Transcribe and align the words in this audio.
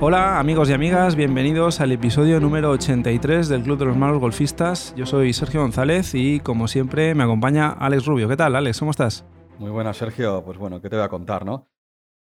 Hola 0.00 0.38
amigos 0.38 0.70
y 0.70 0.72
amigas, 0.72 1.16
bienvenidos 1.16 1.80
al 1.80 1.90
episodio 1.90 2.38
número 2.38 2.70
83 2.70 3.48
del 3.48 3.64
Club 3.64 3.78
de 3.78 3.86
los 3.86 3.96
Malos 3.96 4.20
Golfistas. 4.20 4.94
Yo 4.96 5.06
soy 5.06 5.32
Sergio 5.32 5.60
González 5.60 6.14
y 6.14 6.38
como 6.38 6.68
siempre 6.68 7.16
me 7.16 7.24
acompaña 7.24 7.70
Alex 7.70 8.06
Rubio. 8.06 8.28
¿Qué 8.28 8.36
tal 8.36 8.54
Alex? 8.54 8.78
¿Cómo 8.78 8.92
estás? 8.92 9.26
Muy 9.58 9.72
buenas 9.72 9.96
Sergio, 9.96 10.44
pues 10.44 10.56
bueno, 10.56 10.80
¿qué 10.80 10.88
te 10.88 10.94
voy 10.94 11.04
a 11.04 11.08
contar, 11.08 11.44
no? 11.44 11.68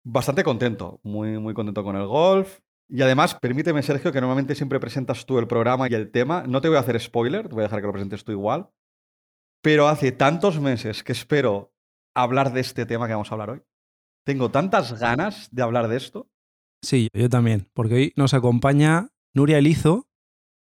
Bastante 0.04 0.44
contento, 0.44 1.00
muy, 1.04 1.38
muy 1.38 1.54
contento 1.54 1.84
con 1.84 1.96
el 1.96 2.08
golf. 2.08 2.60
Y 2.88 3.04
además, 3.04 3.36
permíteme 3.36 3.84
Sergio, 3.84 4.12
que 4.12 4.20
normalmente 4.20 4.56
siempre 4.56 4.80
presentas 4.80 5.28
tú 5.28 5.38
el 5.38 5.46
programa 5.46 5.88
y 5.88 5.94
el 5.94 6.10
tema. 6.10 6.46
No 6.48 6.60
te 6.62 6.70
voy 6.70 6.78
a 6.78 6.80
hacer 6.80 7.00
spoiler, 7.00 7.48
te 7.48 7.54
voy 7.54 7.62
a 7.62 7.68
dejar 7.68 7.82
que 7.82 7.86
lo 7.86 7.94
presentes 7.94 8.24
tú 8.24 8.32
igual. 8.32 8.72
Pero 9.62 9.88
hace 9.88 10.12
tantos 10.12 10.60
meses 10.60 11.04
que 11.04 11.12
espero 11.12 11.72
hablar 12.16 12.52
de 12.52 12.62
este 12.62 12.88
tema 12.88 13.06
que 13.06 13.14
vamos 13.14 13.32
a 13.32 13.36
hablar 13.36 13.52
hoy. 13.52 13.62
Tengo 14.26 14.52
tantas 14.52 15.00
ganas 15.00 15.50
de 15.52 15.62
hablar 15.62 15.88
de 15.88 15.98
esto. 15.98 16.28
Sí, 16.84 17.10
yo 17.14 17.30
también, 17.30 17.70
porque 17.74 17.94
hoy 17.96 18.14
nos 18.16 18.34
acompaña 18.34 19.10
Nuria 19.34 19.58
Elizo, 19.58 20.08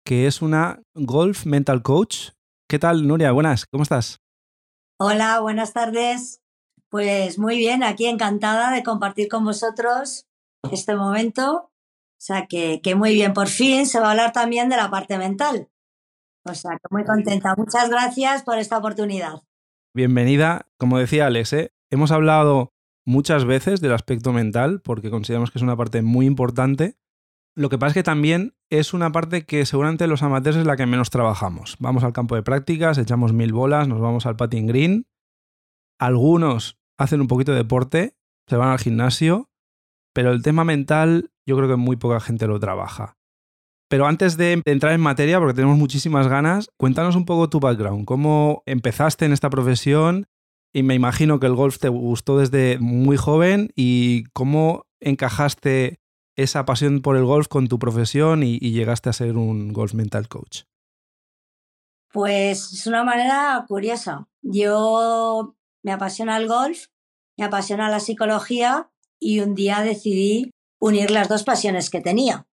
que 0.05 0.27
es 0.27 0.41
una 0.41 0.82
Golf 0.95 1.46
Mental 1.46 1.82
Coach. 1.82 2.30
¿Qué 2.69 2.79
tal, 2.79 3.06
Nuria? 3.06 3.32
Buenas, 3.32 3.66
¿cómo 3.66 3.82
estás? 3.82 4.20
Hola, 4.98 5.41
buenas 5.41 5.73
tardes. 5.73 6.42
Pues 6.88 7.38
muy 7.38 7.59
bien, 7.59 7.82
aquí 7.82 8.06
encantada 8.06 8.73
de 8.73 8.82
compartir 8.82 9.29
con 9.29 9.45
vosotros 9.45 10.27
este 10.70 10.95
momento. 10.95 11.70
O 12.18 12.20
sea, 12.20 12.46
que, 12.46 12.80
que 12.80 12.95
muy 12.95 13.12
bien, 13.15 13.34
por 13.34 13.48
fin 13.48 13.87
se 13.87 14.01
va 14.01 14.09
a 14.09 14.10
hablar 14.12 14.32
también 14.32 14.68
de 14.68 14.77
la 14.77 14.91
parte 14.91 15.18
mental. 15.18 15.68
O 16.45 16.54
sea, 16.54 16.73
que 16.73 16.88
muy 16.91 17.04
contenta. 17.04 17.54
Muchas 17.57 17.91
gracias 17.91 18.43
por 18.43 18.59
esta 18.59 18.79
oportunidad. 18.79 19.43
Bienvenida. 19.95 20.66
Como 20.79 20.98
decía 20.98 21.27
Alex, 21.27 21.52
¿eh? 21.52 21.73
hemos 21.91 22.10
hablado 22.10 22.73
muchas 23.06 23.45
veces 23.45 23.80
del 23.80 23.92
aspecto 23.92 24.32
mental 24.32 24.80
porque 24.82 25.10
consideramos 25.10 25.51
que 25.51 25.59
es 25.59 25.62
una 25.62 25.76
parte 25.76 26.02
muy 26.02 26.26
importante. 26.26 26.96
Lo 27.54 27.71
que 27.71 27.79
pasa 27.79 27.90
es 27.90 27.95
que 27.95 28.02
también 28.02 28.54
es 28.68 28.93
una 28.93 29.13
parte 29.13 29.46
que 29.46 29.65
seguramente 29.65 30.07
los 30.07 30.23
amateurs 30.23 30.57
es 30.57 30.66
la 30.66 30.76
que 30.76 30.85
menos 30.85 31.09
trabajamos. 31.09 31.76
Vamos 31.79 32.04
al 32.04 32.13
campo 32.13 32.35
de 32.35 32.43
prácticas, 32.43 32.98
echamos 32.98 33.32
mil 33.32 33.52
bolas, 33.52 33.88
nos 33.88 34.01
vamos 34.01 34.26
al 34.26 34.37
patting 34.37 34.66
green. 34.66 35.07
Algunos 35.98 36.79
hacen 36.98 37.23
un 37.23 37.29
poquito 37.29 37.52
de 37.52 37.59
deporte, 37.59 38.16
se 38.46 38.57
van 38.57 38.68
al 38.68 38.79
gimnasio, 38.79 39.48
pero 40.13 40.32
el 40.32 40.43
tema 40.43 40.65
mental 40.65 41.30
yo 41.46 41.57
creo 41.57 41.68
que 41.68 41.76
muy 41.76 41.96
poca 41.96 42.20
gente 42.20 42.46
lo 42.46 42.60
trabaja. 42.60 43.16
Pero 43.88 44.07
antes 44.07 44.37
de 44.37 44.60
entrar 44.65 44.93
en 44.93 45.01
materia, 45.01 45.38
porque 45.38 45.54
tenemos 45.54 45.79
muchísimas 45.79 46.26
ganas, 46.26 46.70
cuéntanos 46.76 47.15
un 47.15 47.24
poco 47.24 47.48
tu 47.48 47.60
background, 47.60 48.04
cómo 48.04 48.65
empezaste 48.66 49.24
en 49.24 49.32
esta 49.32 49.48
profesión 49.48 50.26
y 50.77 50.82
me 50.82 50.95
imagino 50.95 51.41
que 51.41 51.46
el 51.46 51.55
golf 51.55 51.79
te 51.79 51.88
gustó 51.88 52.37
desde 52.37 52.79
muy 52.79 53.16
joven 53.16 53.73
y 53.74 54.24
cómo 54.35 54.85
encajaste 55.01 56.01
esa 56.37 56.66
pasión 56.66 57.01
por 57.01 57.16
el 57.16 57.24
golf 57.24 57.49
con 57.49 57.66
tu 57.66 57.79
profesión 57.79 58.43
y, 58.43 58.59
llegaste 58.59 59.09
a 59.09 59.15
ser 59.15 59.38
un 59.38 59.73
golf 59.73 59.95
mental 59.95 60.29
coach. 60.29 60.65
Pues 62.13 62.74
es 62.74 62.87
una 62.87 63.04
manera 63.04 63.65
curiosa. 63.66 64.28
Yo 64.43 65.56
me 65.82 65.93
apasiona 65.93 66.37
el 66.37 66.47
golf, 66.47 66.88
me 67.38 67.47
apasiona 67.47 67.88
la 67.88 68.00
psicología 68.00 68.91
y 69.19 69.41
un 69.41 69.54
día 69.54 69.81
decidí 69.81 70.50
unir 70.78 71.10
las 71.10 71.31
dos 71.31 71.43
pasiones 71.43 71.88
que 71.88 72.03
tenía. 72.03 72.47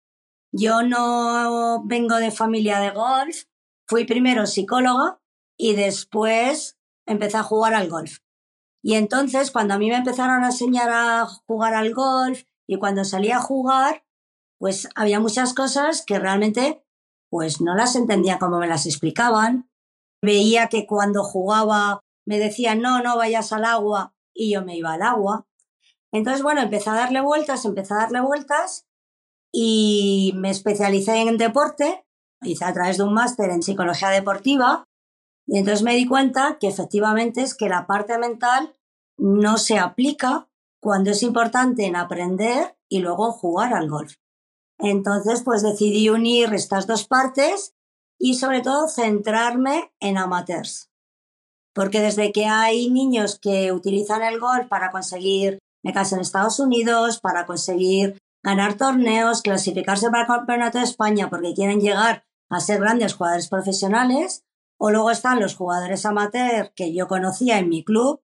Yo 0.52 0.84
no 0.84 1.82
vengo 1.86 2.18
de 2.18 2.30
familia 2.30 2.82
de 2.82 2.92
golf, 2.92 3.46
fui 3.88 4.06
primero 4.06 4.46
psicóloga 4.46 5.20
y 5.58 5.74
después 5.74 6.78
empecé 7.12 7.38
a 7.38 7.44
jugar 7.44 7.74
al 7.74 7.90
golf. 7.90 8.20
Y 8.84 8.96
entonces, 8.96 9.52
cuando 9.52 9.76
a 9.76 9.78
mí 9.78 9.90
me 9.90 9.98
empezaron 9.98 10.44
a 10.44 10.48
enseñar 10.48 10.90
a 10.90 11.26
jugar 11.46 11.76
al 11.76 11.94
golf 11.94 12.44
y 12.68 12.78
cuando 12.78 13.04
salí 13.04 13.32
a 13.32 13.40
jugar, 13.40 14.04
pues 14.60 14.88
había 14.96 15.20
muchas 15.20 15.54
cosas 15.54 16.04
que 16.06 16.20
realmente 16.20 16.84
pues 17.30 17.62
no 17.62 17.76
las 17.76 17.96
entendía 17.96 18.40
como 18.40 18.60
me 18.60 18.68
las 18.68 18.86
explicaban. 18.86 19.70
Veía 20.22 20.68
que 20.68 20.86
cuando 20.86 21.24
jugaba 21.24 22.02
me 22.28 22.40
decían, 22.40 22.82
no, 22.82 23.02
no 23.02 23.18
vayas 23.18 23.54
al 23.54 23.66
agua 23.66 24.14
y 24.34 24.54
yo 24.54 24.64
me 24.64 24.78
iba 24.78 24.94
al 24.94 25.02
agua. 25.02 25.48
Entonces, 26.12 26.44
bueno, 26.44 26.62
empecé 26.62 26.90
a 26.90 26.96
darle 26.96 27.22
vueltas, 27.22 27.66
empecé 27.66 27.94
a 27.94 27.98
darle 27.98 28.22
vueltas 28.22 28.86
y 29.54 30.34
me 30.36 30.50
especialicé 30.50 31.22
en 31.22 31.38
deporte, 31.38 32.06
hice 32.42 32.66
a 32.66 32.74
través 32.74 32.98
de 32.98 33.04
un 33.04 33.14
máster 33.14 33.50
en 33.50 33.64
psicología 33.64 34.10
deportiva 34.10 34.88
y 35.48 35.58
entonces 35.58 35.84
me 35.84 35.96
di 35.96 36.08
cuenta 36.08 36.58
que 36.60 36.68
efectivamente 36.68 37.42
es 37.42 37.56
que 37.56 37.70
la 37.70 37.88
parte 37.88 38.18
mental 38.18 38.76
no 39.18 39.58
se 39.58 39.78
aplica 39.78 40.48
cuando 40.82 41.12
es 41.12 41.24
importante 41.24 41.86
en 41.86 41.96
aprender 41.96 42.78
y 42.90 43.00
luego 43.00 43.32
jugar 43.32 43.74
al 43.74 43.90
golf. 43.90 44.16
Entonces, 44.80 45.44
pues 45.44 45.62
decidí 45.62 46.10
unir 46.10 46.54
estas 46.54 46.88
dos 46.88 47.08
partes 47.08 47.76
y 48.18 48.36
sobre 48.36 48.62
todo 48.62 48.88
centrarme 48.88 49.92
en 50.00 50.18
amateurs. 50.18 50.90
Porque 51.74 52.02
desde 52.02 52.32
que 52.32 52.46
hay 52.46 52.90
niños 52.90 53.40
que 53.40 53.72
utilizan 53.72 54.24
el 54.24 54.40
golf 54.40 54.68
para 54.68 54.92
conseguir 54.92 55.60
becas 55.84 56.12
en 56.14 56.20
Estados 56.20 56.60
Unidos, 56.60 57.20
para 57.20 57.46
conseguir 57.46 58.18
ganar 58.44 58.76
torneos, 58.76 59.42
clasificarse 59.42 60.10
para 60.10 60.24
el 60.24 60.28
Campeonato 60.28 60.80
de 60.80 60.84
España 60.84 61.30
porque 61.30 61.54
quieren 61.54 61.80
llegar 61.80 62.24
a 62.50 62.60
ser 62.60 62.80
grandes 62.80 63.14
jugadores 63.14 63.48
profesionales, 63.48 64.44
o 64.84 64.90
luego 64.90 65.12
están 65.12 65.40
los 65.40 65.56
jugadores 65.56 66.08
amateur 66.08 66.74
que 66.74 66.92
yo 66.92 67.08
conocía 67.08 67.60
en 67.60 67.70
mi 67.70 67.84
club, 67.84 68.24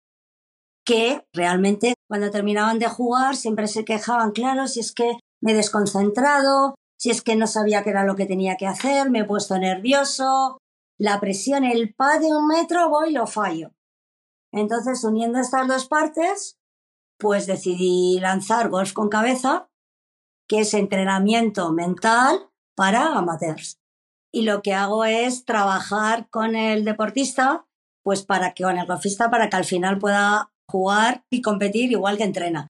que 0.86 1.26
realmente 1.34 1.96
cuando 2.08 2.30
terminaban 2.30 2.78
de 2.78 2.88
jugar 2.88 3.36
siempre 3.36 3.68
se 3.68 3.84
quejaban, 3.84 4.30
claro, 4.30 4.66
si 4.66 4.80
es 4.80 4.92
que 4.92 5.18
me 5.42 5.52
he 5.52 5.54
desconcentrado, 5.54 6.74
si 6.98 7.10
es 7.10 7.20
que 7.20 7.36
no 7.36 7.46
sabía 7.46 7.82
qué 7.82 7.90
era 7.90 8.04
lo 8.04 8.16
que 8.16 8.24
tenía 8.24 8.56
que 8.56 8.66
hacer, 8.66 9.10
me 9.10 9.18
he 9.18 9.24
puesto 9.24 9.58
nervioso, 9.58 10.56
la 10.98 11.20
presión, 11.20 11.62
el 11.62 11.94
pa 11.94 12.18
de 12.18 12.34
un 12.34 12.46
metro, 12.46 12.88
voy 12.88 13.10
y 13.10 13.12
lo 13.12 13.26
fallo. 13.26 13.74
Entonces, 14.50 15.04
uniendo 15.04 15.38
estas 15.38 15.68
dos 15.68 15.86
partes, 15.86 16.56
pues 17.18 17.46
decidí 17.46 18.18
lanzar 18.18 18.70
Golf 18.70 18.94
con 18.94 19.10
Cabeza, 19.10 19.68
que 20.48 20.60
es 20.60 20.72
entrenamiento 20.72 21.70
mental 21.70 22.48
para 22.74 23.14
amateurs 23.14 23.78
y 24.36 24.42
lo 24.42 24.60
que 24.60 24.74
hago 24.74 25.06
es 25.06 25.46
trabajar 25.46 26.28
con 26.28 26.56
el 26.56 26.84
deportista, 26.84 27.64
pues 28.02 28.22
para 28.22 28.52
que 28.52 28.64
con 28.64 28.76
el 28.76 28.86
golfista, 28.86 29.30
para 29.30 29.48
que 29.48 29.56
al 29.56 29.64
final 29.64 29.98
pueda 29.98 30.50
jugar 30.68 31.24
y 31.30 31.40
competir 31.40 31.90
igual 31.90 32.18
que 32.18 32.24
entrena. 32.24 32.68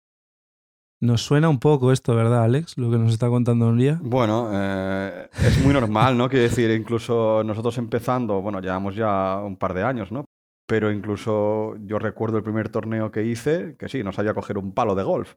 Nos 1.00 1.22
suena 1.22 1.48
un 1.48 1.58
poco 1.58 1.90
esto, 1.90 2.14
¿verdad, 2.14 2.44
Alex? 2.44 2.78
Lo 2.78 2.88
que 2.88 2.98
nos 2.98 3.12
está 3.12 3.28
contando 3.28 3.66
un 3.66 3.78
día. 3.78 3.98
Bueno, 4.00 4.48
eh, 4.52 5.28
es 5.44 5.60
muy 5.64 5.74
normal, 5.74 6.16
¿no? 6.16 6.28
Quiero 6.28 6.44
decir, 6.44 6.70
incluso 6.70 7.42
nosotros 7.42 7.76
empezando, 7.78 8.40
bueno, 8.40 8.60
llevamos 8.60 8.94
ya 8.94 9.40
un 9.44 9.56
par 9.56 9.74
de 9.74 9.82
años, 9.82 10.12
¿no? 10.12 10.24
Pero 10.68 10.92
incluso 10.92 11.74
yo 11.80 11.98
recuerdo 11.98 12.36
el 12.36 12.44
primer 12.44 12.68
torneo 12.68 13.10
que 13.10 13.24
hice, 13.24 13.74
que 13.76 13.88
sí, 13.88 14.04
no 14.04 14.12
sabía 14.12 14.34
coger 14.34 14.56
un 14.56 14.72
palo 14.72 14.94
de 14.94 15.02
golf 15.02 15.34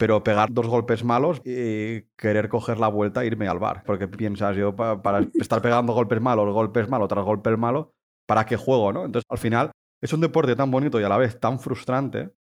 pero 0.00 0.24
pegar 0.24 0.50
dos 0.50 0.66
golpes 0.66 1.04
malos 1.04 1.42
y 1.44 2.04
querer 2.16 2.48
coger 2.48 2.78
la 2.78 2.88
vuelta 2.88 3.22
e 3.22 3.26
irme 3.26 3.48
al 3.48 3.58
bar. 3.58 3.82
Porque 3.84 4.08
piensas, 4.08 4.56
yo 4.56 4.74
para, 4.74 5.20
estar 5.34 5.60
pegando 5.60 5.92
golpes 5.92 6.22
malos, 6.22 6.50
golpes 6.54 6.88
malos, 6.88 7.06
tras 7.06 7.22
golpes 7.22 7.58
malos, 7.58 7.88
¿para 8.26 8.46
qué 8.46 8.56
juego, 8.56 8.94
no? 8.94 9.04
Entonces, 9.04 9.26
al 9.28 9.36
final, 9.36 9.72
es 10.00 10.14
un 10.14 10.22
deporte 10.22 10.56
tan 10.56 10.70
bonito 10.70 10.98
y 10.98 11.04
a 11.04 11.08
la 11.10 11.18
vez 11.18 11.38
tan 11.38 11.60
frustrante 11.60 12.32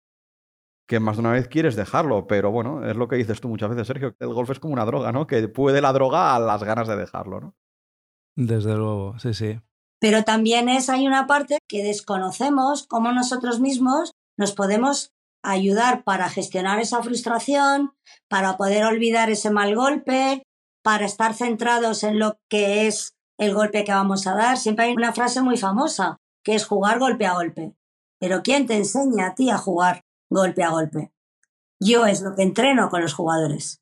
que 0.86 1.00
más 1.00 1.16
de 1.16 1.20
una 1.20 1.32
vez 1.32 1.48
quieres 1.48 1.74
dejarlo, 1.74 2.28
pero 2.28 2.52
bueno, 2.52 2.88
es 2.88 2.96
lo 2.96 3.08
que 3.08 3.16
dices 3.16 3.40
tú 3.40 3.48
muchas 3.48 3.70
veces, 3.70 3.88
Sergio, 3.88 4.14
el 4.20 4.32
golf 4.32 4.50
es 4.50 4.60
como 4.60 4.72
una 4.72 4.84
droga, 4.84 5.10
¿no? 5.10 5.26
Que 5.26 5.48
puede 5.48 5.80
la 5.80 5.92
droga 5.92 6.36
a 6.36 6.38
las 6.38 6.62
ganas 6.62 6.86
de 6.86 6.94
dejarlo, 6.94 7.40
¿no? 7.40 7.56
Desde 8.36 8.76
luego, 8.76 9.18
sí, 9.18 9.34
sí. 9.34 9.60
Pero 9.98 10.22
también 10.22 10.68
es, 10.68 10.88
hay 10.88 11.08
una 11.08 11.26
parte 11.26 11.58
que 11.68 11.82
desconocemos 11.82 12.86
cómo 12.86 13.10
nosotros 13.10 13.58
mismos 13.58 14.12
nos 14.36 14.52
podemos 14.52 15.12
ayudar 15.50 16.04
para 16.04 16.28
gestionar 16.28 16.80
esa 16.80 17.02
frustración, 17.02 17.92
para 18.28 18.56
poder 18.56 18.84
olvidar 18.84 19.30
ese 19.30 19.50
mal 19.50 19.74
golpe, 19.74 20.42
para 20.82 21.06
estar 21.06 21.34
centrados 21.34 22.04
en 22.04 22.18
lo 22.18 22.38
que 22.48 22.86
es 22.86 23.14
el 23.38 23.54
golpe 23.54 23.84
que 23.84 23.92
vamos 23.92 24.26
a 24.26 24.34
dar. 24.34 24.56
Siempre 24.56 24.86
hay 24.86 24.92
una 24.94 25.12
frase 25.12 25.42
muy 25.42 25.56
famosa, 25.56 26.16
que 26.44 26.54
es 26.54 26.66
jugar 26.66 26.98
golpe 26.98 27.26
a 27.26 27.34
golpe. 27.34 27.74
Pero 28.18 28.42
¿quién 28.42 28.66
te 28.66 28.76
enseña 28.76 29.28
a 29.28 29.34
ti 29.34 29.50
a 29.50 29.58
jugar 29.58 30.02
golpe 30.30 30.62
a 30.62 30.70
golpe? 30.70 31.12
Yo 31.80 32.06
es 32.06 32.22
lo 32.22 32.34
que 32.34 32.42
entreno 32.42 32.90
con 32.90 33.02
los 33.02 33.14
jugadores. 33.14 33.80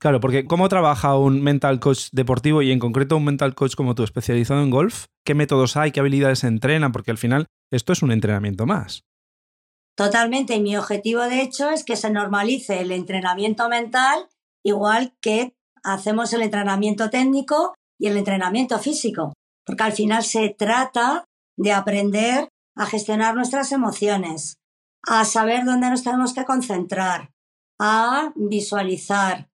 Claro, 0.00 0.18
porque 0.18 0.46
¿cómo 0.46 0.68
trabaja 0.68 1.16
un 1.16 1.42
mental 1.42 1.78
coach 1.78 2.08
deportivo 2.10 2.60
y 2.60 2.72
en 2.72 2.80
concreto 2.80 3.16
un 3.16 3.24
mental 3.24 3.54
coach 3.54 3.76
como 3.76 3.94
tú, 3.94 4.02
especializado 4.02 4.60
en 4.60 4.70
golf? 4.70 5.04
¿Qué 5.24 5.36
métodos 5.36 5.76
hay? 5.76 5.92
¿Qué 5.92 6.00
habilidades 6.00 6.40
se 6.40 6.48
entrenan? 6.48 6.90
Porque 6.90 7.12
al 7.12 7.18
final 7.18 7.46
esto 7.70 7.92
es 7.92 8.02
un 8.02 8.10
entrenamiento 8.10 8.66
más. 8.66 9.04
Totalmente. 9.96 10.54
Y 10.56 10.62
mi 10.62 10.76
objetivo, 10.76 11.22
de 11.22 11.42
hecho, 11.42 11.70
es 11.70 11.84
que 11.84 11.96
se 11.96 12.10
normalice 12.10 12.80
el 12.80 12.92
entrenamiento 12.92 13.68
mental 13.68 14.28
igual 14.64 15.14
que 15.20 15.54
hacemos 15.84 16.32
el 16.32 16.42
entrenamiento 16.42 17.10
técnico 17.10 17.74
y 17.98 18.06
el 18.06 18.16
entrenamiento 18.16 18.78
físico. 18.78 19.32
Porque 19.66 19.82
al 19.82 19.92
final 19.92 20.24
se 20.24 20.50
trata 20.50 21.24
de 21.56 21.72
aprender 21.72 22.48
a 22.76 22.86
gestionar 22.86 23.34
nuestras 23.34 23.72
emociones, 23.72 24.56
a 25.06 25.24
saber 25.24 25.64
dónde 25.64 25.90
nos 25.90 26.02
tenemos 26.02 26.32
que 26.32 26.44
concentrar, 26.44 27.30
a 27.78 28.32
visualizar, 28.34 29.50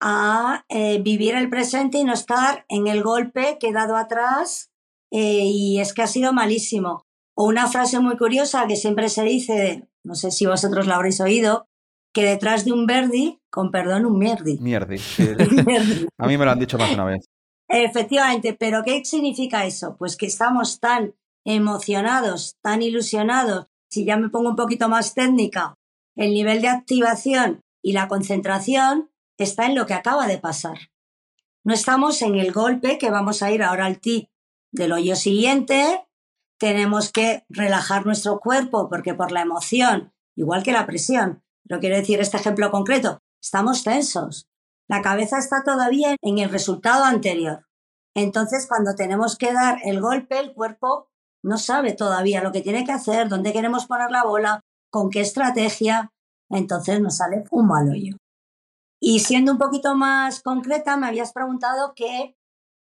a 0.00 0.64
eh, 0.68 1.00
vivir 1.02 1.34
el 1.34 1.50
presente 1.50 1.98
y 1.98 2.04
no 2.04 2.12
estar 2.12 2.64
en 2.68 2.86
el 2.86 3.02
golpe 3.02 3.58
quedado 3.58 3.96
atrás 3.96 4.70
eh, 5.10 5.42
y 5.44 5.80
es 5.80 5.92
que 5.92 6.02
ha 6.02 6.06
sido 6.06 6.32
malísimo. 6.32 7.05
O 7.36 7.44
una 7.44 7.68
frase 7.68 8.00
muy 8.00 8.16
curiosa 8.16 8.66
que 8.66 8.76
siempre 8.76 9.08
se 9.08 9.22
dice, 9.22 9.88
no 10.04 10.14
sé 10.14 10.30
si 10.30 10.46
vosotros 10.46 10.86
la 10.86 10.96
habréis 10.96 11.20
oído, 11.20 11.68
que 12.14 12.24
detrás 12.24 12.64
de 12.64 12.72
un 12.72 12.86
verdi, 12.86 13.40
con 13.50 13.70
perdón, 13.70 14.06
un 14.06 14.18
mierdi. 14.18 14.58
Mierdi. 14.60 14.96
a 16.16 16.26
mí 16.26 16.38
me 16.38 16.44
lo 16.44 16.50
han 16.50 16.58
dicho 16.58 16.78
más 16.78 16.88
de 16.88 16.94
una 16.94 17.04
vez. 17.04 17.26
Efectivamente, 17.68 18.56
pero 18.58 18.82
¿qué 18.82 19.04
significa 19.04 19.66
eso? 19.66 19.96
Pues 19.98 20.16
que 20.16 20.26
estamos 20.26 20.80
tan 20.80 21.14
emocionados, 21.44 22.56
tan 22.62 22.80
ilusionados, 22.80 23.66
si 23.90 24.04
ya 24.04 24.16
me 24.16 24.30
pongo 24.30 24.48
un 24.48 24.56
poquito 24.56 24.88
más 24.88 25.14
técnica, 25.14 25.74
el 26.16 26.32
nivel 26.32 26.62
de 26.62 26.68
activación 26.68 27.60
y 27.82 27.92
la 27.92 28.08
concentración 28.08 29.10
está 29.36 29.66
en 29.66 29.74
lo 29.74 29.86
que 29.86 29.94
acaba 29.94 30.26
de 30.26 30.38
pasar. 30.38 30.78
No 31.64 31.74
estamos 31.74 32.22
en 32.22 32.36
el 32.36 32.52
golpe 32.52 32.96
que 32.96 33.10
vamos 33.10 33.42
a 33.42 33.50
ir 33.50 33.62
ahora 33.62 33.86
al 33.86 34.00
tip 34.00 34.28
del 34.72 34.92
hoyo 34.92 35.16
siguiente. 35.16 36.06
Tenemos 36.58 37.12
que 37.12 37.44
relajar 37.48 38.06
nuestro 38.06 38.40
cuerpo 38.40 38.88
porque 38.88 39.14
por 39.14 39.32
la 39.32 39.42
emoción, 39.42 40.12
igual 40.36 40.62
que 40.62 40.72
la 40.72 40.86
presión, 40.86 41.42
pero 41.68 41.80
quiero 41.80 41.96
decir 41.96 42.20
este 42.20 42.38
ejemplo 42.38 42.70
concreto, 42.70 43.20
estamos 43.42 43.84
tensos. 43.84 44.48
La 44.88 45.02
cabeza 45.02 45.38
está 45.38 45.64
todavía 45.64 46.16
en 46.22 46.38
el 46.38 46.50
resultado 46.50 47.04
anterior. 47.04 47.66
Entonces, 48.14 48.66
cuando 48.66 48.94
tenemos 48.94 49.36
que 49.36 49.52
dar 49.52 49.78
el 49.84 50.00
golpe, 50.00 50.38
el 50.38 50.54
cuerpo 50.54 51.10
no 51.42 51.58
sabe 51.58 51.92
todavía 51.92 52.42
lo 52.42 52.52
que 52.52 52.62
tiene 52.62 52.84
que 52.84 52.92
hacer, 52.92 53.28
dónde 53.28 53.52
queremos 53.52 53.86
poner 53.86 54.10
la 54.10 54.24
bola, 54.24 54.60
con 54.90 55.10
qué 55.10 55.20
estrategia. 55.20 56.12
Entonces 56.48 57.00
nos 57.00 57.18
sale 57.18 57.44
un 57.50 57.66
mal 57.66 57.88
hoyo. 57.90 58.16
Y 59.00 59.20
siendo 59.20 59.52
un 59.52 59.58
poquito 59.58 59.94
más 59.94 60.40
concreta, 60.40 60.96
me 60.96 61.06
habías 61.06 61.32
preguntado 61.32 61.92
que 61.94 62.36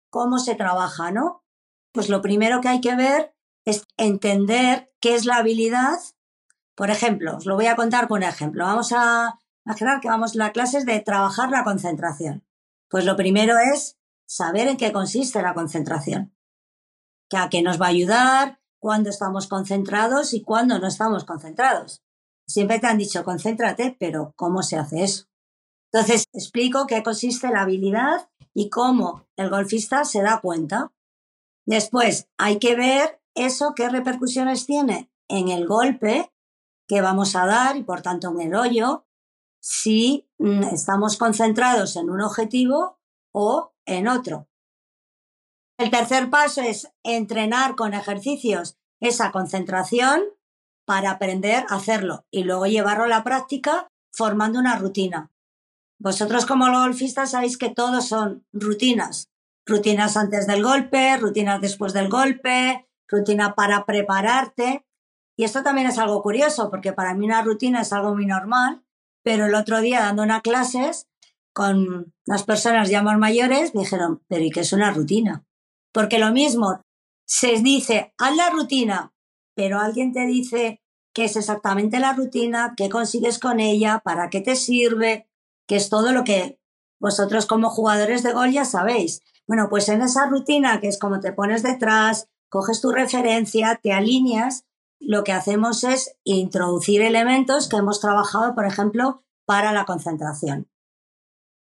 cómo 0.09 0.39
se 0.39 0.55
trabaja, 0.55 1.11
¿no? 1.11 1.43
Pues 1.91 2.09
lo 2.09 2.21
primero 2.21 2.61
que 2.61 2.69
hay 2.69 2.81
que 2.81 2.95
ver 2.95 3.34
es 3.65 3.85
entender 3.97 4.91
qué 5.01 5.15
es 5.15 5.25
la 5.25 5.37
habilidad. 5.37 5.99
Por 6.75 6.89
ejemplo, 6.89 7.37
os 7.37 7.45
lo 7.45 7.55
voy 7.55 7.65
a 7.65 7.75
contar 7.75 8.07
con 8.07 8.17
un 8.17 8.23
ejemplo. 8.23 8.65
Vamos 8.65 8.91
a 8.91 9.39
imaginar 9.65 9.99
que 9.99 10.07
vamos 10.07 10.35
a 10.35 10.37
la 10.39 10.51
clase 10.51 10.85
de 10.85 10.99
trabajar 11.01 11.49
la 11.49 11.63
concentración. 11.63 12.45
Pues 12.89 13.05
lo 13.05 13.15
primero 13.15 13.57
es 13.57 13.97
saber 14.27 14.67
en 14.67 14.77
qué 14.77 14.91
consiste 14.91 15.41
la 15.41 15.53
concentración. 15.53 16.35
Que 17.29 17.37
a 17.37 17.49
qué 17.49 17.61
nos 17.61 17.81
va 17.81 17.87
a 17.87 17.89
ayudar, 17.89 18.59
cuándo 18.79 19.09
estamos 19.09 19.47
concentrados 19.47 20.33
y 20.33 20.43
cuándo 20.43 20.77
no 20.79 20.87
estamos 20.87 21.25
concentrados. 21.25 22.03
Siempre 22.47 22.79
te 22.79 22.87
han 22.87 22.99
dicho 22.99 23.23
concéntrate, 23.23 23.97
pero 23.99 24.33
¿cómo 24.35 24.61
se 24.61 24.77
hace 24.77 25.03
eso? 25.03 25.25
Entonces, 25.91 26.25
explico 26.33 26.85
qué 26.85 27.01
consiste 27.01 27.49
la 27.49 27.61
habilidad 27.61 28.29
y 28.53 28.69
cómo 28.69 29.27
el 29.37 29.49
golfista 29.49 30.05
se 30.05 30.21
da 30.21 30.39
cuenta. 30.39 30.93
Después, 31.65 32.27
hay 32.37 32.59
que 32.59 32.75
ver 32.75 33.21
eso 33.35 33.73
qué 33.75 33.89
repercusiones 33.89 34.65
tiene 34.65 35.11
en 35.27 35.49
el 35.49 35.67
golpe 35.67 36.31
que 36.87 37.01
vamos 37.01 37.35
a 37.35 37.45
dar 37.45 37.77
y 37.77 37.83
por 37.83 38.01
tanto 38.01 38.29
en 38.31 38.41
el 38.41 38.55
hoyo 38.55 39.05
si 39.59 40.27
mm, 40.37 40.63
estamos 40.65 41.17
concentrados 41.17 41.95
en 41.95 42.09
un 42.09 42.21
objetivo 42.21 42.99
o 43.31 43.73
en 43.85 44.07
otro. 44.07 44.47
El 45.77 45.89
tercer 45.89 46.29
paso 46.29 46.61
es 46.61 46.91
entrenar 47.03 47.75
con 47.75 47.93
ejercicios 47.93 48.77
esa 49.01 49.31
concentración 49.31 50.23
para 50.85 51.11
aprender 51.11 51.65
a 51.69 51.75
hacerlo 51.75 52.25
y 52.31 52.43
luego 52.43 52.65
llevarlo 52.67 53.05
a 53.05 53.09
la 53.09 53.23
práctica 53.23 53.91
formando 54.13 54.59
una 54.59 54.77
rutina. 54.77 55.31
Vosotros 55.99 56.45
como 56.45 56.67
golfistas 56.67 57.31
sabéis 57.31 57.57
que 57.57 57.69
todos 57.69 58.07
son 58.07 58.45
rutinas. 58.53 59.29
Rutinas 59.65 60.15
antes 60.15 60.45
del 60.47 60.63
golpe, 60.63 61.17
rutinas 61.17 61.59
después 61.59 61.93
del 61.93 62.09
golpe, 62.09 62.87
rutina 63.07 63.55
para 63.55 63.85
prepararte. 63.85 64.85
Y 65.37 65.43
esto 65.43 65.63
también 65.63 65.87
es 65.87 65.97
algo 65.97 66.21
curioso, 66.21 66.69
porque 66.69 66.93
para 66.93 67.13
mí 67.13 67.25
una 67.25 67.41
rutina 67.41 67.81
es 67.81 67.91
algo 67.93 68.15
muy 68.15 68.25
normal, 68.25 68.83
pero 69.23 69.45
el 69.45 69.55
otro 69.55 69.81
día 69.81 70.01
dando 70.01 70.23
unas 70.23 70.41
clases 70.41 71.07
con 71.53 72.13
las 72.25 72.43
personas 72.43 72.89
ya 72.89 73.01
más 73.01 73.17
mayores 73.17 73.73
me 73.75 73.81
dijeron, 73.81 74.21
pero 74.27 74.43
¿y 74.43 74.51
qué 74.51 74.61
es 74.61 74.73
una 74.73 74.91
rutina? 74.91 75.45
Porque 75.93 76.19
lo 76.19 76.31
mismo, 76.31 76.81
se 77.25 77.59
dice, 77.61 78.13
haz 78.17 78.35
la 78.35 78.49
rutina, 78.49 79.13
pero 79.55 79.79
alguien 79.79 80.11
te 80.11 80.25
dice 80.25 80.81
qué 81.13 81.25
es 81.25 81.35
exactamente 81.37 81.99
la 81.99 82.13
rutina, 82.13 82.73
qué 82.75 82.89
consigues 82.89 83.39
con 83.39 83.59
ella, 83.59 84.01
para 84.03 84.29
qué 84.29 84.41
te 84.41 84.55
sirve, 84.55 85.29
que 85.65 85.77
es 85.77 85.89
todo 85.89 86.11
lo 86.11 86.23
que 86.23 86.59
vosotros 86.99 87.45
como 87.45 87.69
jugadores 87.69 88.21
de 88.21 88.33
gol 88.33 88.51
ya 88.51 88.65
sabéis. 88.65 89.21
Bueno, 89.47 89.67
pues 89.69 89.87
en 89.89 90.01
esa 90.01 90.27
rutina, 90.27 90.79
que 90.79 90.87
es 90.87 90.99
como 90.99 91.19
te 91.19 91.31
pones 91.31 91.63
detrás, 91.63 92.27
coges 92.55 92.79
tu 92.79 92.91
referencia, 92.91 93.81
te 93.83 93.91
alineas, 93.91 94.63
lo 95.01 95.25
que 95.25 95.33
hacemos 95.33 95.83
es 95.83 96.15
introducir 96.23 97.01
elementos 97.01 97.67
que 97.67 97.75
hemos 97.75 97.99
trabajado, 97.99 98.55
por 98.55 98.65
ejemplo, 98.65 99.25
para 99.45 99.73
la 99.73 99.83
concentración. 99.83 100.69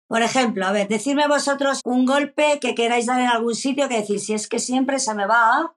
Por 0.08 0.22
ejemplo, 0.22 0.66
a 0.66 0.72
ver, 0.72 0.88
decidme 0.88 1.28
vosotros 1.28 1.80
un 1.84 2.06
golpe 2.06 2.58
que 2.60 2.74
queráis 2.74 3.06
dar 3.06 3.20
en 3.20 3.28
algún 3.28 3.54
sitio 3.54 3.88
que 3.88 3.98
decir, 3.98 4.18
si 4.18 4.34
es 4.34 4.48
que 4.48 4.58
siempre 4.58 4.98
se 4.98 5.14
me 5.14 5.28
va 5.28 5.60
a... 5.60 5.76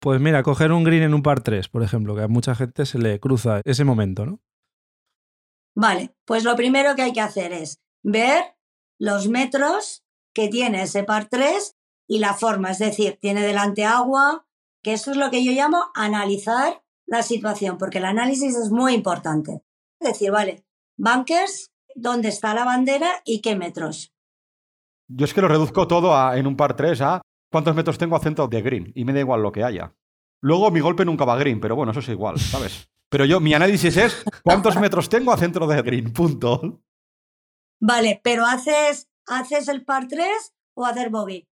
Pues 0.00 0.20
mira, 0.20 0.44
coger 0.44 0.70
un 0.70 0.84
green 0.84 1.02
en 1.02 1.14
un 1.14 1.24
par 1.24 1.40
3, 1.40 1.68
por 1.68 1.82
ejemplo, 1.82 2.14
que 2.14 2.22
a 2.22 2.28
mucha 2.28 2.54
gente 2.54 2.86
se 2.86 3.00
le 3.00 3.18
cruza 3.18 3.62
ese 3.64 3.82
momento, 3.82 4.24
¿no? 4.24 4.40
Vale, 5.74 6.14
pues 6.24 6.44
lo 6.44 6.54
primero 6.54 6.94
que 6.94 7.02
hay 7.02 7.12
que 7.12 7.20
hacer 7.20 7.52
es 7.52 7.80
ver 8.04 8.44
los 9.00 9.26
metros 9.26 10.04
que 10.32 10.46
tiene 10.46 10.82
ese 10.82 11.02
par 11.02 11.28
3 11.28 11.74
y 12.08 12.18
la 12.18 12.34
forma, 12.34 12.70
es 12.70 12.78
decir, 12.78 13.18
tiene 13.20 13.42
delante 13.42 13.84
agua, 13.84 14.46
que 14.82 14.94
eso 14.94 15.12
es 15.12 15.16
lo 15.16 15.30
que 15.30 15.44
yo 15.44 15.52
llamo 15.52 15.84
analizar 15.94 16.82
la 17.06 17.22
situación, 17.22 17.78
porque 17.78 17.98
el 17.98 18.06
análisis 18.06 18.56
es 18.56 18.70
muy 18.70 18.94
importante. 18.94 19.62
Es 20.00 20.08
decir, 20.08 20.30
vale, 20.30 20.64
bunkers, 20.96 21.70
dónde 21.94 22.28
está 22.28 22.54
la 22.54 22.64
bandera 22.64 23.22
y 23.24 23.40
qué 23.40 23.54
metros. 23.56 24.12
Yo 25.08 25.24
es 25.24 25.34
que 25.34 25.40
lo 25.40 25.48
reduzco 25.48 25.86
todo 25.86 26.34
en 26.34 26.46
un 26.46 26.56
par 26.56 26.76
3 26.76 27.00
a 27.02 27.22
cuántos 27.50 27.74
metros 27.76 27.98
tengo 27.98 28.16
a 28.16 28.20
centro 28.20 28.48
de 28.48 28.62
green 28.62 28.92
y 28.94 29.04
me 29.04 29.12
da 29.12 29.20
igual 29.20 29.42
lo 29.42 29.52
que 29.52 29.64
haya. 29.64 29.94
Luego 30.40 30.70
mi 30.70 30.80
golpe 30.80 31.04
nunca 31.04 31.24
va 31.24 31.34
a 31.34 31.38
green, 31.38 31.60
pero 31.60 31.76
bueno, 31.76 31.92
eso 31.92 32.00
es 32.00 32.08
igual, 32.08 32.38
¿sabes? 32.38 32.88
Pero 33.10 33.24
yo, 33.24 33.40
mi 33.40 33.54
análisis 33.54 33.96
es 33.96 34.22
cuántos 34.42 34.78
metros 34.78 35.08
tengo 35.08 35.32
a 35.32 35.38
centro 35.38 35.66
de 35.66 35.80
green, 35.80 36.12
punto. 36.12 36.82
Vale, 37.80 38.20
pero 38.22 38.44
¿haces, 38.44 39.08
¿haces 39.26 39.68
el 39.68 39.82
par 39.86 40.08
3 40.08 40.28
o 40.74 40.84
hacer 40.84 41.08
bogey? 41.08 41.48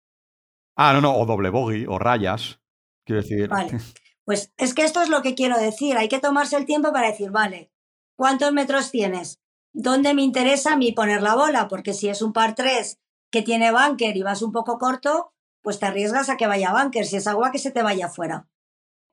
Ah, 0.77 0.93
no, 0.93 1.01
no, 1.01 1.17
o 1.17 1.27
doble 1.27 1.51
bogey, 1.51 1.87
o 1.87 1.99
rayas. 1.99 2.61
Quiero 3.05 3.23
decir. 3.23 3.49
Vale. 3.49 3.79
Pues 4.25 4.55
es 4.57 4.73
que 4.73 4.85
esto 4.85 5.03
es 5.03 5.11
lo 5.11 5.21
que 5.21 5.35
quiero 5.35 5.59
decir. 5.59 5.99
Hay 5.99 6.09
que 6.09 6.19
tomarse 6.19 6.57
el 6.57 6.65
tiempo 6.65 6.93
para 6.95 7.09
decir, 7.09 7.31
vale, 7.31 7.71
¿cuántos 8.17 8.53
metros 8.55 8.91
tienes? 8.91 9.39
¿Dónde 9.75 10.15
me 10.15 10.23
interesa 10.23 10.73
a 10.73 10.77
mí 10.79 10.93
poner 10.93 11.21
la 11.21 11.35
bola? 11.35 11.69
Porque 11.69 11.93
si 11.93 12.09
es 12.09 12.23
un 12.23 12.33
par 12.33 12.55
3 12.55 12.99
que 13.31 13.43
tiene 13.43 13.71
bunker 13.71 14.17
y 14.17 14.23
vas 14.23 14.41
un 14.41 14.51
poco 14.51 14.79
corto, 14.79 15.35
pues 15.61 15.79
te 15.79 15.85
arriesgas 15.85 16.31
a 16.31 16.39
que 16.39 16.47
vaya 16.47 16.73
bunker. 16.73 17.05
Si 17.05 17.17
es 17.17 17.27
agua, 17.27 17.51
que 17.51 17.59
se 17.59 17.71
te 17.71 17.83
vaya 17.83 18.07
afuera. 18.07 18.49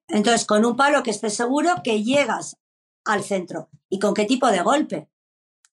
Entonces, 0.08 0.46
con 0.46 0.64
un 0.64 0.78
palo 0.78 1.04
que 1.04 1.12
estés 1.12 1.36
seguro 1.36 1.70
que 1.84 2.04
llegas 2.04 2.58
al 3.04 3.24
centro. 3.24 3.70
¿Y 3.90 4.00
con 4.00 4.14
qué 4.14 4.26
tipo 4.26 4.48
de 4.48 4.62
golpe? 4.62 5.10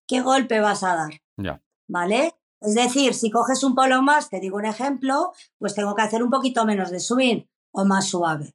¿Qué 0.07 0.21
golpe 0.21 0.61
vas 0.61 0.83
a 0.83 0.97
dar? 0.97 1.21
Ya. 1.37 1.63
¿Vale? 1.87 2.35
Es 2.61 2.75
decir, 2.75 3.15
si 3.15 3.31
coges 3.31 3.63
un 3.63 3.75
palo 3.75 4.03
más, 4.03 4.31
te 4.31 4.41
digo 4.41 4.57
un 4.57 4.65
ejemplo, 4.65 5.33
pues 5.59 5.75
tengo 5.75 5.95
que 5.95 6.03
hacer 6.03 6.23
un 6.23 6.31
poquito 6.31 6.65
menos 6.65 6.91
de 6.91 7.01
swing 7.01 7.45
o 7.73 7.85
más 7.85 8.09
suave. 8.09 8.55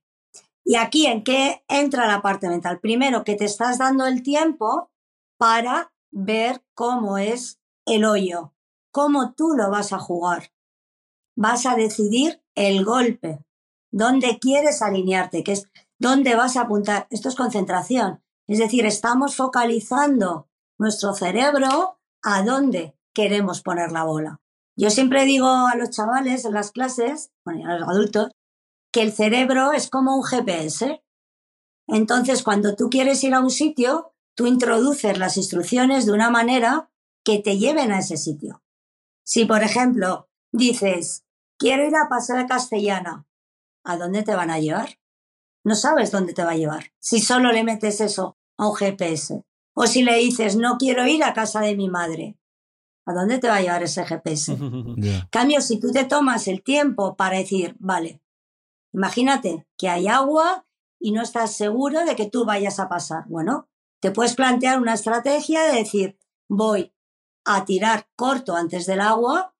Y 0.65 0.75
aquí, 0.75 1.05
¿en 1.07 1.23
qué 1.23 1.63
entra 1.67 2.07
la 2.07 2.21
parte 2.21 2.47
mental? 2.49 2.79
Primero, 2.79 3.23
que 3.23 3.35
te 3.35 3.45
estás 3.45 3.77
dando 3.77 4.05
el 4.05 4.23
tiempo 4.23 4.91
para 5.37 5.91
ver 6.11 6.63
cómo 6.73 7.17
es 7.17 7.59
el 7.85 8.05
hoyo, 8.05 8.53
cómo 8.91 9.33
tú 9.33 9.53
lo 9.55 9.69
vas 9.69 9.91
a 9.91 9.99
jugar. 9.99 10.51
Vas 11.35 11.65
a 11.65 11.75
decidir 11.75 12.41
el 12.55 12.85
golpe 12.85 13.39
dónde 13.91 14.39
quieres 14.39 14.81
alinearte, 14.81 15.43
que 15.43 15.53
es 15.53 15.69
dónde 15.99 16.35
vas 16.35 16.55
a 16.55 16.61
apuntar. 16.61 17.07
Esto 17.09 17.29
es 17.29 17.35
concentración. 17.35 18.21
Es 18.47 18.59
decir, 18.59 18.85
estamos 18.85 19.35
focalizando 19.35 20.49
nuestro 20.77 21.13
cerebro 21.13 21.99
a 22.21 22.43
dónde 22.43 22.95
queremos 23.13 23.61
poner 23.61 23.91
la 23.91 24.03
bola. 24.03 24.41
Yo 24.75 24.89
siempre 24.89 25.25
digo 25.25 25.47
a 25.47 25.75
los 25.75 25.91
chavales 25.91 26.45
en 26.45 26.53
las 26.53 26.71
clases, 26.71 27.31
bueno, 27.45 27.69
a 27.69 27.77
los 27.77 27.87
adultos, 27.87 28.29
que 28.91 29.01
el 29.01 29.11
cerebro 29.11 29.71
es 29.71 29.89
como 29.89 30.15
un 30.15 30.23
GPS. 30.23 31.03
Entonces, 31.87 32.43
cuando 32.43 32.75
tú 32.75 32.89
quieres 32.89 33.23
ir 33.23 33.33
a 33.33 33.39
un 33.39 33.49
sitio, 33.49 34.13
tú 34.35 34.47
introduces 34.47 35.17
las 35.17 35.37
instrucciones 35.37 36.05
de 36.05 36.13
una 36.13 36.29
manera 36.29 36.89
que 37.23 37.39
te 37.39 37.57
lleven 37.57 37.91
a 37.91 37.99
ese 37.99 38.17
sitio. 38.17 38.63
Si, 39.23 39.45
por 39.45 39.63
ejemplo, 39.63 40.29
dices, 40.51 41.23
quiero 41.57 41.87
ir 41.87 41.95
a 41.95 42.09
Paseo 42.09 42.37
de 42.37 42.45
Castellana, 42.45 43.25
¿a 43.83 43.97
dónde 43.97 44.23
te 44.23 44.35
van 44.35 44.51
a 44.51 44.59
llevar? 44.59 44.99
No 45.63 45.75
sabes 45.75 46.11
dónde 46.11 46.33
te 46.33 46.43
va 46.43 46.51
a 46.51 46.57
llevar. 46.57 46.91
Si 46.99 47.21
solo 47.21 47.51
le 47.51 47.63
metes 47.63 48.01
eso 48.01 48.37
a 48.57 48.67
un 48.67 48.75
GPS. 48.75 49.43
O 49.75 49.87
si 49.87 50.03
le 50.03 50.17
dices, 50.17 50.55
no 50.55 50.77
quiero 50.77 51.07
ir 51.07 51.23
a 51.23 51.33
casa 51.33 51.61
de 51.61 51.75
mi 51.75 51.89
madre. 51.89 52.37
¿A 53.05 53.13
dónde 53.13 53.39
te 53.39 53.47
va 53.47 53.57
a 53.57 53.61
llevar 53.61 53.83
ese 53.83 54.05
GPS? 54.05 54.57
Cambio, 55.31 55.61
si 55.61 55.79
tú 55.79 55.91
te 55.91 56.05
tomas 56.05 56.47
el 56.47 56.63
tiempo 56.63 57.15
para 57.15 57.37
decir, 57.37 57.75
vale, 57.79 58.21
imagínate 58.93 59.67
que 59.77 59.89
hay 59.89 60.07
agua 60.07 60.65
y 60.99 61.11
no 61.11 61.21
estás 61.21 61.55
seguro 61.55 62.05
de 62.05 62.15
que 62.15 62.29
tú 62.29 62.45
vayas 62.45 62.79
a 62.79 62.87
pasar. 62.87 63.25
Bueno, 63.27 63.67
te 64.01 64.11
puedes 64.11 64.35
plantear 64.35 64.79
una 64.79 64.93
estrategia 64.93 65.63
de 65.63 65.77
decir, 65.77 66.17
voy 66.49 66.93
a 67.45 67.65
tirar 67.65 68.07
corto 68.15 68.55
antes 68.55 68.85
del 68.85 69.01
agua 69.01 69.53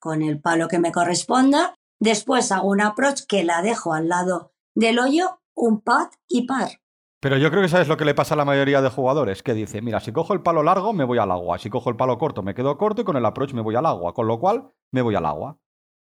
con 0.00 0.22
el 0.22 0.40
palo 0.40 0.68
que 0.68 0.78
me 0.78 0.92
corresponda, 0.92 1.74
después 2.00 2.52
hago 2.52 2.68
un 2.68 2.80
approach 2.80 3.22
que 3.26 3.44
la 3.44 3.60
dejo 3.62 3.92
al 3.92 4.08
lado 4.08 4.52
del 4.74 4.98
hoyo, 4.98 5.40
un 5.54 5.80
pad 5.80 6.08
y 6.28 6.46
par. 6.46 6.80
Pero 7.26 7.38
yo 7.38 7.50
creo 7.50 7.60
que 7.60 7.68
sabes 7.68 7.88
lo 7.88 7.96
que 7.96 8.04
le 8.04 8.14
pasa 8.14 8.34
a 8.34 8.36
la 8.36 8.44
mayoría 8.44 8.80
de 8.80 8.88
jugadores, 8.88 9.42
que 9.42 9.52
dice, 9.52 9.82
mira, 9.82 9.98
si 9.98 10.12
cojo 10.12 10.32
el 10.32 10.42
palo 10.42 10.62
largo 10.62 10.92
me 10.92 11.02
voy 11.02 11.18
al 11.18 11.32
agua, 11.32 11.58
si 11.58 11.68
cojo 11.68 11.90
el 11.90 11.96
palo 11.96 12.18
corto 12.18 12.40
me 12.40 12.54
quedo 12.54 12.78
corto 12.78 13.02
y 13.02 13.04
con 13.04 13.16
el 13.16 13.26
approach 13.26 13.52
me 13.52 13.62
voy 13.62 13.74
al 13.74 13.84
agua, 13.84 14.14
con 14.14 14.28
lo 14.28 14.38
cual 14.38 14.70
me 14.92 15.02
voy 15.02 15.16
al 15.16 15.26
agua. 15.26 15.58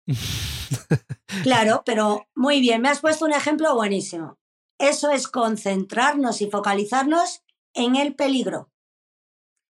claro, 1.42 1.82
pero 1.84 2.28
muy 2.37 2.60
bien, 2.60 2.82
me 2.82 2.88
has 2.88 3.00
puesto 3.00 3.25
un 3.25 3.32
ejemplo 3.32 3.75
buenísimo. 3.75 4.38
Eso 4.78 5.10
es 5.10 5.26
concentrarnos 5.26 6.40
y 6.40 6.48
focalizarnos 6.48 7.42
en 7.75 7.96
el 7.96 8.14
peligro. 8.14 8.70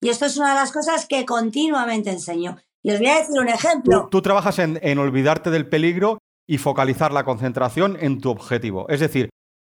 Y 0.01 0.09
esto 0.09 0.27
es 0.27 0.39
una 0.39 0.49
de 0.49 0.57
las 0.57 0.73
cosas 0.73 1.07
que 1.07 1.25
continuamente 1.25 2.11
enseño. 2.11 2.57
Les 2.83 2.99
voy 2.99 3.11
a 3.11 3.19
decir 3.21 3.39
un 3.39 3.49
ejemplo. 3.49 4.09
Tú, 4.11 4.23
trabajas 4.23 4.59
en, 4.59 4.81
en 4.83 4.99
olvidarte 4.99 5.51
del 5.51 5.69
peligro 5.69 6.19
y 6.49 6.59
focalizar 6.59 7.13
la 7.13 7.23
concentración 7.23 7.97
en 8.01 8.21
tu 8.21 8.29
objetivo. 8.29 8.89
Es 8.89 8.99
decir, 8.99 9.31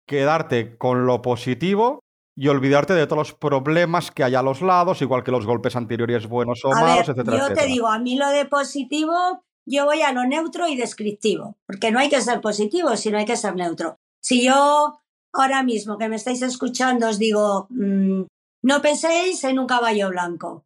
quedarte 0.06 0.78
con 0.78 1.06
lo 1.06 1.22
positivo 1.22 2.04
y 2.36 2.48
olvidarte 2.48 2.94
de 2.94 3.06
todos 3.06 3.30
los 3.30 3.34
problemas 3.34 4.12
que 4.12 4.24
hay 4.24 4.36
a 4.36 4.42
los 4.42 4.62
lados, 4.62 5.02
igual 5.02 5.24
que 5.24 5.32
los 5.32 5.46
golpes 5.46 5.76
anteriores 5.76 6.28
buenos 6.28 6.66
o 6.66 6.72
malos, 6.72 7.10
etcétera. 7.10 7.38
Yo 7.38 7.54
te 7.54 7.68
digo, 7.68 7.88
a 7.88 8.00
mí 8.00 8.16
lo 8.18 8.30
de 8.30 8.46
positivo, 8.46 9.44
yo 9.66 9.86
voy 9.86 10.02
a 10.02 10.12
lo 10.12 10.26
neutro 10.26 10.68
y 10.68 10.76
descriptivo, 10.76 11.58
porque 11.68 11.92
no 11.92 12.00
hay 12.00 12.10
que 12.10 12.22
ser 12.22 12.42
positivo, 12.42 12.96
sino 12.98 13.18
hay 13.18 13.26
que 13.26 13.38
ser 13.38 13.56
neutro. 13.56 14.00
Si 14.20 14.44
yo 14.44 15.00
ahora 15.32 15.64
mismo 15.64 15.98
que 15.98 16.10
me 16.10 16.16
estáis 16.16 16.42
escuchando 16.42 17.10
os 17.10 17.20
digo, 17.20 17.68
mm, 17.70 18.24
no 18.64 18.82
penséis 18.82 19.44
en 19.44 19.60
un 19.60 19.68
caballo 19.68 20.10
blanco, 20.10 20.66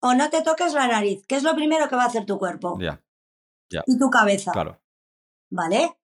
o 0.00 0.14
no 0.14 0.28
te 0.30 0.42
toques 0.42 0.74
la 0.74 0.88
nariz, 0.88 1.26
que 1.26 1.36
es 1.36 1.42
lo 1.42 1.54
primero 1.54 1.88
que 1.88 1.96
va 1.96 2.04
a 2.04 2.06
hacer 2.06 2.26
tu 2.26 2.38
cuerpo. 2.38 2.78
Ya. 2.80 3.00
ya. 3.70 3.82
Y 3.86 3.98
tu 3.98 4.10
cabeza. 4.10 4.52
Claro. 4.52 4.78
¿Vale? 5.50 5.97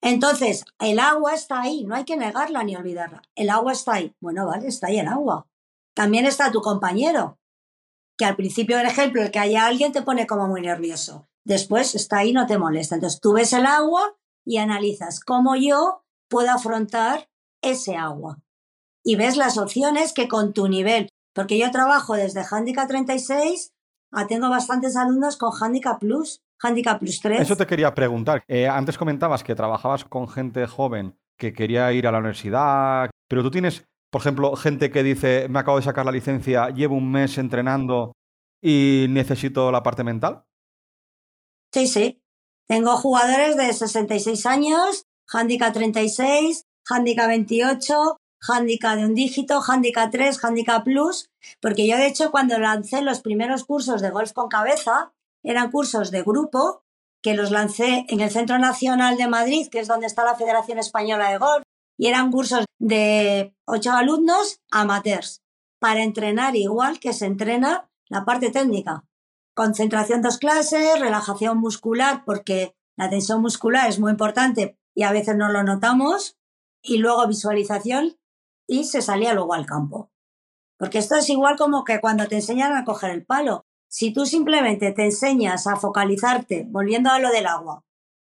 Entonces, 0.00 0.64
el 0.78 0.98
agua 0.98 1.34
está 1.34 1.62
ahí, 1.62 1.84
no 1.84 1.94
hay 1.94 2.04
que 2.04 2.16
negarla 2.16 2.62
ni 2.64 2.76
olvidarla. 2.76 3.22
El 3.34 3.50
agua 3.50 3.72
está 3.72 3.94
ahí. 3.94 4.14
Bueno, 4.20 4.46
vale, 4.46 4.68
está 4.68 4.88
ahí 4.88 4.98
el 4.98 5.08
agua. 5.08 5.46
También 5.94 6.26
está 6.26 6.50
tu 6.50 6.60
compañero, 6.60 7.38
que 8.16 8.24
al 8.24 8.36
principio 8.36 8.76
del 8.76 8.86
ejemplo, 8.86 9.22
el 9.22 9.30
que 9.30 9.38
haya 9.38 9.66
alguien 9.66 9.92
te 9.92 10.02
pone 10.02 10.26
como 10.26 10.46
muy 10.46 10.60
nervioso. 10.60 11.28
Después 11.44 11.94
está 11.94 12.18
ahí, 12.18 12.32
no 12.32 12.46
te 12.46 12.58
molesta. 12.58 12.94
Entonces 12.94 13.20
tú 13.20 13.34
ves 13.34 13.52
el 13.52 13.66
agua 13.66 14.16
y 14.44 14.58
analizas 14.58 15.20
cómo 15.20 15.56
yo 15.56 16.04
puedo 16.28 16.50
afrontar 16.50 17.28
ese 17.62 17.96
agua. 17.96 18.42
Y 19.02 19.16
ves 19.16 19.36
las 19.36 19.58
opciones 19.58 20.12
que 20.12 20.28
con 20.28 20.52
tu 20.52 20.68
nivel, 20.68 21.08
porque 21.34 21.58
yo 21.58 21.70
trabajo 21.70 22.14
desde 22.14 22.44
Handicap 22.48 22.88
36 22.88 23.72
a 24.10 24.26
tengo 24.26 24.48
bastantes 24.48 24.96
alumnos 24.96 25.36
con 25.36 25.52
Handicap 25.60 25.98
Plus 25.98 26.43
Handicap 26.62 26.98
Plus 26.98 27.20
3. 27.20 27.40
Eso 27.40 27.56
te 27.56 27.66
quería 27.66 27.94
preguntar. 27.94 28.44
Eh, 28.48 28.68
antes 28.68 28.98
comentabas 28.98 29.42
que 29.42 29.54
trabajabas 29.54 30.04
con 30.04 30.28
gente 30.28 30.66
joven 30.66 31.16
que 31.36 31.52
quería 31.52 31.92
ir 31.92 32.06
a 32.06 32.12
la 32.12 32.18
universidad, 32.18 33.10
pero 33.28 33.42
tú 33.42 33.50
tienes, 33.50 33.84
por 34.10 34.20
ejemplo, 34.20 34.54
gente 34.56 34.90
que 34.90 35.02
dice, 35.02 35.48
me 35.48 35.58
acabo 35.58 35.78
de 35.78 35.84
sacar 35.84 36.06
la 36.06 36.12
licencia, 36.12 36.70
llevo 36.70 36.96
un 36.96 37.10
mes 37.10 37.36
entrenando 37.38 38.12
y 38.62 39.06
necesito 39.08 39.72
la 39.72 39.82
parte 39.82 40.04
mental. 40.04 40.44
Sí, 41.72 41.86
sí. 41.86 42.22
Tengo 42.66 42.96
jugadores 42.96 43.56
de 43.56 43.72
66 43.72 44.46
años, 44.46 45.04
Handicap 45.28 45.74
36, 45.74 46.64
Handicap 46.88 47.28
28, 47.28 48.16
Handicap 48.48 48.96
de 48.96 49.04
un 49.04 49.14
dígito, 49.14 49.60
Handicap 49.66 50.10
3, 50.10 50.42
Handicap 50.42 50.84
Plus, 50.84 51.30
porque 51.60 51.86
yo 51.86 51.96
de 51.96 52.06
hecho 52.06 52.30
cuando 52.30 52.58
lancé 52.58 53.02
los 53.02 53.20
primeros 53.20 53.64
cursos 53.64 54.00
de 54.00 54.10
golf 54.10 54.32
con 54.32 54.48
cabeza, 54.48 55.12
eran 55.44 55.70
cursos 55.70 56.10
de 56.10 56.22
grupo 56.22 56.82
que 57.22 57.34
los 57.34 57.50
lancé 57.50 58.04
en 58.08 58.20
el 58.20 58.30
Centro 58.30 58.58
Nacional 58.58 59.16
de 59.16 59.28
Madrid, 59.28 59.68
que 59.70 59.78
es 59.78 59.88
donde 59.88 60.06
está 60.06 60.24
la 60.24 60.34
Federación 60.34 60.78
Española 60.78 61.30
de 61.30 61.38
Golf, 61.38 61.62
y 61.96 62.08
eran 62.08 62.30
cursos 62.30 62.64
de 62.78 63.54
ocho 63.66 63.92
alumnos 63.92 64.60
amateurs 64.70 65.42
para 65.78 66.02
entrenar 66.02 66.56
igual 66.56 66.98
que 66.98 67.12
se 67.12 67.26
entrena 67.26 67.88
la 68.08 68.24
parte 68.24 68.50
técnica. 68.50 69.04
Concentración 69.54 70.20
dos 70.20 70.38
clases, 70.38 70.98
relajación 70.98 71.58
muscular, 71.58 72.24
porque 72.26 72.74
la 72.96 73.08
tensión 73.08 73.40
muscular 73.40 73.88
es 73.88 74.00
muy 74.00 74.10
importante 74.10 74.76
y 74.94 75.04
a 75.04 75.12
veces 75.12 75.36
no 75.36 75.50
lo 75.50 75.62
notamos, 75.62 76.36
y 76.82 76.98
luego 76.98 77.26
visualización 77.26 78.18
y 78.66 78.84
se 78.84 79.02
salía 79.02 79.34
luego 79.34 79.54
al 79.54 79.66
campo. 79.66 80.10
Porque 80.78 80.98
esto 80.98 81.16
es 81.16 81.28
igual 81.30 81.56
como 81.56 81.84
que 81.84 82.00
cuando 82.00 82.28
te 82.28 82.36
enseñan 82.36 82.76
a 82.76 82.84
coger 82.84 83.10
el 83.10 83.24
palo. 83.24 83.64
Si 83.96 84.12
tú 84.12 84.26
simplemente 84.26 84.90
te 84.90 85.04
enseñas 85.04 85.68
a 85.68 85.76
focalizarte, 85.76 86.66
volviendo 86.68 87.10
a 87.10 87.20
lo 87.20 87.30
del 87.30 87.46
agua, 87.46 87.84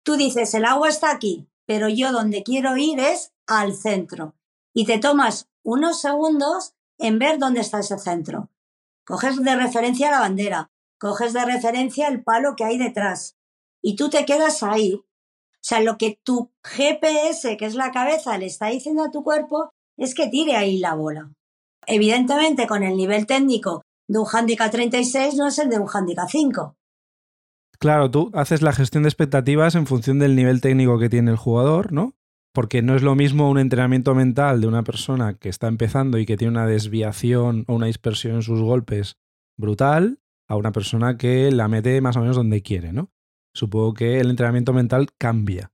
tú 0.02 0.16
dices, 0.16 0.54
el 0.54 0.64
agua 0.64 0.88
está 0.88 1.10
aquí, 1.10 1.50
pero 1.66 1.90
yo 1.90 2.12
donde 2.12 2.42
quiero 2.42 2.78
ir 2.78 2.98
es 2.98 3.34
al 3.46 3.74
centro. 3.74 4.34
Y 4.72 4.86
te 4.86 4.96
tomas 4.96 5.50
unos 5.62 6.00
segundos 6.00 6.72
en 6.96 7.18
ver 7.18 7.38
dónde 7.38 7.60
está 7.60 7.80
ese 7.80 7.98
centro. 7.98 8.48
Coges 9.04 9.36
de 9.36 9.54
referencia 9.54 10.10
la 10.10 10.20
bandera, 10.20 10.70
coges 10.98 11.34
de 11.34 11.44
referencia 11.44 12.08
el 12.08 12.24
palo 12.24 12.56
que 12.56 12.64
hay 12.64 12.78
detrás 12.78 13.36
y 13.82 13.96
tú 13.96 14.08
te 14.08 14.24
quedas 14.24 14.62
ahí. 14.62 14.94
O 14.94 15.04
sea, 15.60 15.82
lo 15.82 15.98
que 15.98 16.18
tu 16.22 16.50
GPS, 16.64 17.58
que 17.58 17.66
es 17.66 17.74
la 17.74 17.90
cabeza, 17.90 18.38
le 18.38 18.46
está 18.46 18.68
diciendo 18.68 19.04
a 19.04 19.10
tu 19.10 19.22
cuerpo 19.22 19.74
es 19.98 20.14
que 20.14 20.28
tire 20.28 20.56
ahí 20.56 20.78
la 20.78 20.94
bola. 20.94 21.30
Evidentemente, 21.86 22.66
con 22.66 22.82
el 22.82 22.96
nivel 22.96 23.26
técnico 23.26 23.82
de 24.10 24.18
un 24.18 24.26
handicap 24.26 24.72
36 24.72 25.36
no 25.36 25.46
es 25.46 25.58
el 25.60 25.70
de 25.70 25.78
un 25.78 25.86
handicap 25.88 26.28
5. 26.28 26.76
Claro, 27.78 28.10
tú 28.10 28.32
haces 28.34 28.60
la 28.60 28.72
gestión 28.72 29.04
de 29.04 29.08
expectativas 29.08 29.76
en 29.76 29.86
función 29.86 30.18
del 30.18 30.34
nivel 30.34 30.60
técnico 30.60 30.98
que 30.98 31.08
tiene 31.08 31.30
el 31.30 31.36
jugador, 31.36 31.92
¿no? 31.92 32.16
Porque 32.52 32.82
no 32.82 32.96
es 32.96 33.02
lo 33.02 33.14
mismo 33.14 33.48
un 33.48 33.58
entrenamiento 33.58 34.16
mental 34.16 34.60
de 34.60 34.66
una 34.66 34.82
persona 34.82 35.34
que 35.34 35.48
está 35.48 35.68
empezando 35.68 36.18
y 36.18 36.26
que 36.26 36.36
tiene 36.36 36.50
una 36.50 36.66
desviación 36.66 37.64
o 37.68 37.74
una 37.76 37.86
dispersión 37.86 38.34
en 38.34 38.42
sus 38.42 38.60
golpes 38.60 39.16
brutal 39.56 40.18
a 40.48 40.56
una 40.56 40.72
persona 40.72 41.16
que 41.16 41.52
la 41.52 41.68
mete 41.68 42.00
más 42.00 42.16
o 42.16 42.20
menos 42.20 42.34
donde 42.34 42.62
quiere, 42.62 42.92
¿no? 42.92 43.12
Supongo 43.54 43.94
que 43.94 44.18
el 44.18 44.30
entrenamiento 44.30 44.72
mental 44.72 45.06
cambia. 45.16 45.72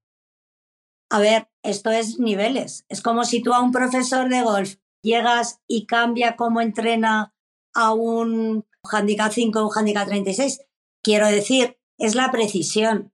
A 1.11 1.21
ver, 1.21 1.49
esto 1.62 1.90
es 1.90 2.19
niveles. 2.19 2.85
Es 2.90 3.00
como 3.00 3.25
si 3.25 3.43
tú 3.43 3.55
a 3.55 3.62
un 3.62 3.73
profesor 3.73 4.28
de 4.28 4.43
golf 4.43 4.75
llegas 5.02 5.62
y 5.66 5.87
cambia 5.87 6.37
cómo 6.37 6.61
entrena 6.61 7.33
a 7.76 7.92
un 7.92 8.64
handicap 8.83 9.30
5 9.33 9.61
o 9.61 9.68
un 9.68 9.73
handicap 9.76 10.09
36. 10.09 10.62
Quiero 11.02 11.28
decir, 11.28 11.78
es 11.99 12.14
la 12.14 12.30
precisión. 12.33 13.12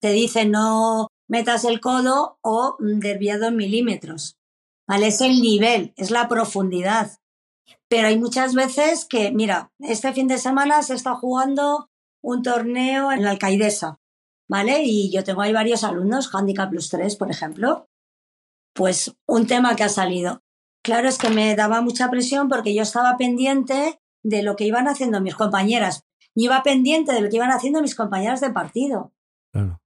Te 0.00 0.10
dice 0.10 0.46
no 0.46 1.08
metas 1.28 1.64
el 1.64 1.80
codo 1.80 2.38
o 2.42 2.76
desviado 2.80 3.46
en 3.46 3.56
milímetros. 3.56 4.36
¿Vale? 4.88 5.08
Es 5.08 5.20
el 5.20 5.40
nivel, 5.40 5.94
es 5.96 6.10
la 6.10 6.28
profundidad. 6.28 7.20
Pero 7.88 8.08
hay 8.08 8.18
muchas 8.18 8.54
veces 8.54 9.04
que, 9.04 9.30
mira, 9.30 9.72
este 9.78 10.12
fin 10.12 10.26
de 10.26 10.38
semana 10.38 10.82
se 10.82 10.94
está 10.94 11.14
jugando 11.14 11.88
un 12.22 12.42
torneo 12.42 13.12
en 13.12 13.22
la 13.22 13.30
alcaidesa, 13.30 14.00
¿vale? 14.48 14.82
Y 14.82 15.12
yo 15.12 15.24
tengo 15.24 15.42
ahí 15.42 15.52
varios 15.52 15.84
alumnos, 15.84 16.34
Handicap 16.34 16.70
Plus 16.70 16.90
3, 16.90 17.16
por 17.16 17.30
ejemplo. 17.30 17.88
Pues 18.74 19.14
un 19.26 19.46
tema 19.46 19.76
que 19.76 19.84
ha 19.84 19.88
salido. 19.88 20.42
Claro, 20.82 21.08
es 21.08 21.18
que 21.18 21.30
me 21.30 21.54
daba 21.56 21.82
mucha 21.82 22.10
presión 22.10 22.48
porque 22.48 22.74
yo 22.74 22.82
estaba 22.82 23.16
pendiente 23.16 24.00
de 24.22 24.42
lo 24.42 24.56
que 24.56 24.64
iban 24.64 24.88
haciendo 24.88 25.20
mis 25.20 25.34
compañeras. 25.34 26.04
Yo 26.34 26.44
iba 26.44 26.62
pendiente 26.62 27.12
de 27.12 27.20
lo 27.20 27.28
que 27.28 27.36
iban 27.36 27.50
haciendo 27.50 27.82
mis 27.82 27.94
compañeras 27.94 28.40
de 28.40 28.50
partido. 28.50 29.12
Claro. 29.52 29.80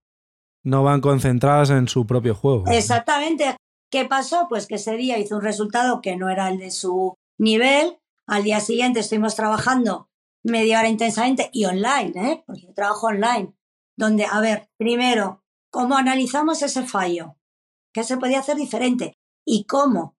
No 0.63 0.83
van 0.83 1.01
concentradas 1.01 1.69
en 1.69 1.87
su 1.87 2.05
propio 2.05 2.35
juego. 2.35 2.65
Exactamente. 2.67 3.55
¿Qué 3.91 4.05
pasó? 4.05 4.47
Pues 4.49 4.67
que 4.67 4.75
ese 4.75 4.95
día 4.95 5.17
hizo 5.17 5.35
un 5.35 5.41
resultado 5.41 6.01
que 6.01 6.15
no 6.15 6.29
era 6.29 6.49
el 6.49 6.57
de 6.57 6.71
su 6.71 7.15
nivel. 7.37 7.97
Al 8.27 8.43
día 8.43 8.59
siguiente 8.59 9.01
estuvimos 9.01 9.35
trabajando 9.35 10.09
media 10.43 10.79
hora 10.79 10.89
intensamente 10.89 11.49
y 11.51 11.65
online, 11.65 12.13
¿eh? 12.15 12.43
porque 12.45 12.61
yo 12.61 12.73
trabajo 12.73 13.07
online, 13.07 13.53
donde, 13.97 14.25
a 14.25 14.39
ver, 14.39 14.69
primero, 14.77 15.43
¿cómo 15.71 15.97
analizamos 15.97 16.61
ese 16.61 16.83
fallo? 16.83 17.35
¿Qué 17.93 18.03
se 18.03 18.17
podía 18.17 18.39
hacer 18.39 18.55
diferente? 18.55 19.17
¿Y 19.45 19.65
cómo? 19.65 20.14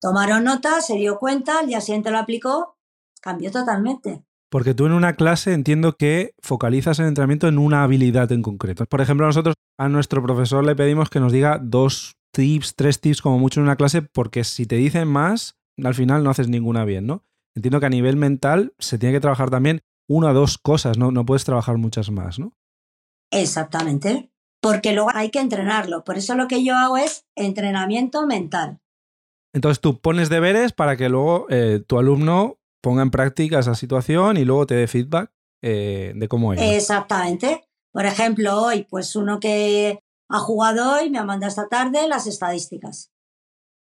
Tomaron 0.00 0.44
nota, 0.44 0.80
se 0.80 0.96
dio 0.96 1.18
cuenta, 1.18 1.60
al 1.60 1.66
día 1.66 1.80
siguiente 1.80 2.10
lo 2.10 2.18
aplicó, 2.18 2.76
cambió 3.20 3.50
totalmente. 3.50 4.22
Porque 4.50 4.74
tú 4.74 4.86
en 4.86 4.92
una 4.92 5.14
clase 5.14 5.52
entiendo 5.52 5.96
que 5.96 6.34
focalizas 6.40 6.98
el 7.00 7.06
entrenamiento 7.06 7.48
en 7.48 7.58
una 7.58 7.82
habilidad 7.82 8.30
en 8.32 8.42
concreto. 8.42 8.86
Por 8.86 9.00
ejemplo, 9.00 9.26
nosotros 9.26 9.56
a 9.78 9.88
nuestro 9.88 10.22
profesor 10.22 10.64
le 10.64 10.76
pedimos 10.76 11.10
que 11.10 11.20
nos 11.20 11.32
diga 11.32 11.58
dos 11.62 12.16
tips, 12.32 12.74
tres 12.74 13.00
tips 13.00 13.20
como 13.20 13.38
mucho 13.38 13.60
en 13.60 13.64
una 13.64 13.76
clase, 13.76 14.02
porque 14.02 14.44
si 14.44 14.66
te 14.66 14.76
dicen 14.76 15.08
más, 15.08 15.56
al 15.82 15.94
final 15.94 16.24
no 16.24 16.30
haces 16.30 16.48
ninguna 16.48 16.84
bien, 16.84 17.06
¿no? 17.06 17.24
Entiendo 17.54 17.80
que 17.80 17.86
a 17.86 17.90
nivel 17.90 18.16
mental 18.16 18.72
se 18.78 18.98
tiene 18.98 19.14
que 19.14 19.20
trabajar 19.20 19.50
también 19.50 19.80
una 20.08 20.30
o 20.30 20.34
dos 20.34 20.58
cosas, 20.58 20.96
¿no? 20.96 21.10
No 21.10 21.26
puedes 21.26 21.44
trabajar 21.44 21.76
muchas 21.76 22.10
más, 22.10 22.38
¿no? 22.38 22.52
Exactamente, 23.30 24.30
porque 24.62 24.92
luego 24.92 25.10
hay 25.12 25.30
que 25.30 25.40
entrenarlo. 25.40 26.04
Por 26.04 26.16
eso 26.16 26.34
lo 26.34 26.48
que 26.48 26.64
yo 26.64 26.76
hago 26.76 26.96
es 26.96 27.26
entrenamiento 27.34 28.26
mental. 28.26 28.80
Entonces 29.52 29.80
tú 29.80 30.00
pones 30.00 30.28
deberes 30.28 30.72
para 30.72 30.96
que 30.96 31.08
luego 31.08 31.46
eh, 31.48 31.82
tu 31.86 31.98
alumno 31.98 32.58
ponga 32.80 33.02
en 33.02 33.10
práctica 33.10 33.58
esa 33.58 33.74
situación 33.74 34.36
y 34.36 34.44
luego 34.44 34.66
te 34.66 34.74
dé 34.74 34.86
feedback 34.86 35.32
eh, 35.62 36.12
de 36.14 36.28
cómo 36.28 36.52
es. 36.52 36.60
Exactamente. 36.60 37.64
Por 37.92 38.06
ejemplo, 38.06 38.62
hoy, 38.62 38.86
pues 38.88 39.16
uno 39.16 39.40
que 39.40 40.00
ha 40.28 40.38
jugado 40.38 40.94
hoy 40.94 41.10
me 41.10 41.18
ha 41.18 41.24
mandado 41.24 41.48
esta 41.48 41.68
tarde 41.68 42.06
las 42.06 42.26
estadísticas. 42.26 43.10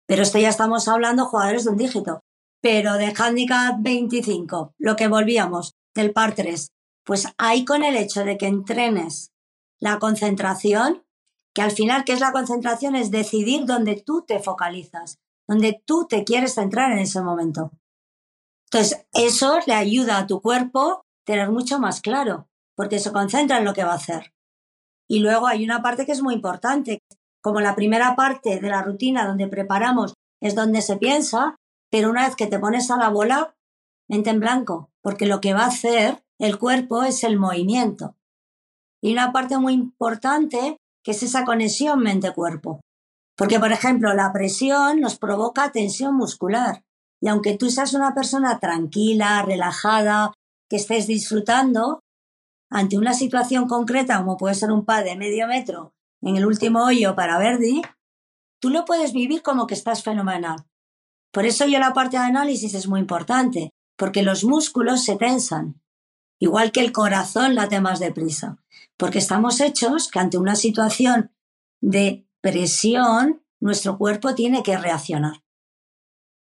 Pero 0.07 0.22
esto 0.22 0.38
ya 0.38 0.50
estamos 0.50 0.88
hablando 0.88 1.25
jugadores 1.25 1.65
de 1.65 1.72
un 1.72 1.77
dígito. 1.77 2.22
Pero 2.62 2.93
de 2.93 3.13
handicap 3.17 3.75
25, 3.79 4.74
lo 4.77 4.95
que 4.95 5.07
volvíamos 5.07 5.75
del 5.93 6.13
par 6.13 6.34
3, 6.36 6.72
pues 7.03 7.27
ahí 7.38 7.65
con 7.65 7.84
el 7.84 7.95
hecho 7.95 8.24
de 8.24 8.38
que 8.38 8.48
entrenes 8.48 9.31
la 9.79 10.00
concentración, 10.00 11.03
que 11.53 11.62
al 11.62 11.72
final, 11.72 12.03
¿qué 12.05 12.13
es 12.13 12.19
la 12.19 12.31
concentración? 12.31 12.95
Es 12.95 13.12
decidir 13.12 13.65
dónde 13.65 14.01
tú 14.03 14.24
te 14.25 14.39
focalizas, 14.39 15.19
dónde 15.48 15.82
tú 15.86 16.08
te 16.08 16.24
quieres 16.24 16.56
centrar 16.56 16.92
en 16.92 17.00
ese 17.00 17.22
momento. 17.22 17.72
Entonces, 18.72 19.06
eso 19.14 19.60
le 19.66 19.74
ayuda 19.74 20.18
a 20.18 20.28
tu 20.28 20.42
cuerpo 20.42 21.06
tener 21.25 21.50
mucho 21.52 21.80
más 21.80 22.02
claro, 22.02 22.48
porque 22.75 23.00
se 23.00 23.12
concentra 23.12 23.58
en 23.58 23.66
lo 23.66 23.74
que 23.74 23.84
va 23.84 23.94
a 23.94 23.96
hacer. 23.96 24.34
Y 25.08 25.20
luego 25.20 25.48
hay 25.48 25.64
una 25.64 25.82
parte 25.82 26.06
que 26.06 26.12
es 26.12 26.22
muy 26.22 26.34
importante, 26.34 27.00
como 27.42 27.62
la 27.62 27.75
primera 27.75 28.16
parte 28.16 28.60
de 28.60 28.70
la 28.70 28.82
rutina 28.82 29.28
donde 29.28 29.48
preparamos 29.48 30.14
es 30.42 30.56
donde 30.56 30.82
se 30.82 30.98
piensa, 30.98 31.56
pero 31.92 32.10
una 32.10 32.25
vez 32.25 32.36
que 32.36 32.48
te 32.48 32.60
pones 32.60 32.90
a 32.92 32.98
la 32.98 33.10
bola, 33.10 33.56
mente 34.10 34.32
en 34.32 34.40
blanco, 34.40 34.90
porque 35.02 35.25
lo 35.25 35.42
que 35.42 35.54
va 35.54 35.64
a 35.64 35.68
hacer 35.68 36.24
el 36.40 36.58
cuerpo 36.58 37.04
es 37.04 37.24
el 37.24 37.38
movimiento. 37.38 38.16
Y 39.02 39.14
una 39.14 39.32
parte 39.32 39.58
muy 39.58 39.74
importante 39.74 40.78
que 41.04 41.12
es 41.12 41.22
esa 41.24 41.46
conexión 41.46 42.00
mente-cuerpo. 42.00 42.82
Porque, 43.36 43.60
por 43.60 43.72
ejemplo, 43.72 44.13
la 44.13 44.32
presión 44.32 45.01
nos 45.01 45.18
provoca 45.18 45.72
tensión 45.72 46.15
muscular. 46.15 46.84
Y 47.22 47.27
aunque 47.27 47.58
tú 47.58 47.70
seas 47.70 47.94
una 47.94 48.13
persona 48.13 48.60
tranquila, 48.60 49.42
relajada, 49.42 50.34
que 50.70 50.77
estés 50.77 51.08
disfrutando, 51.08 52.01
ante 52.70 52.98
una 52.98 53.13
situación 53.13 53.68
concreta, 53.68 54.18
como 54.18 54.38
puede 54.38 54.56
ser 54.56 54.72
un 54.72 54.86
pad 54.86 55.04
de 55.04 55.15
medio 55.15 55.48
metro 55.48 55.94
en 56.22 56.38
el 56.38 56.46
último 56.46 56.84
hoyo 56.84 57.15
para 57.15 57.38
Verdi, 57.38 57.82
tú 58.60 58.70
lo 58.70 58.86
puedes 58.86 59.13
vivir 59.13 59.44
como 59.44 59.68
que 59.68 59.75
estás 59.75 60.04
fenomenal. 60.04 60.65
Por 61.32 61.46
eso 61.46 61.65
yo 61.65 61.80
la 61.80 61.94
parte 61.94 62.18
de 62.18 62.24
análisis 62.24 62.74
es 62.74 62.88
muy 62.88 63.00
importante, 63.00 63.72
porque 63.98 64.24
los 64.24 64.44
músculos 64.44 65.04
se 65.04 65.18
tensan, 65.18 65.82
igual 66.39 66.72
que 66.72 66.80
el 66.80 66.92
corazón 66.92 67.56
late 67.56 67.80
más 67.80 68.00
deprisa, 68.00 68.58
porque 68.98 69.20
estamos 69.20 69.60
hechos 69.62 70.10
que 70.10 70.20
ante 70.20 70.38
una 70.38 70.56
situación 70.56 71.32
de 71.82 72.25
presión, 72.46 73.44
nuestro 73.60 73.98
cuerpo 73.98 74.36
tiene 74.36 74.62
que 74.62 74.78
reaccionar. 74.78 75.44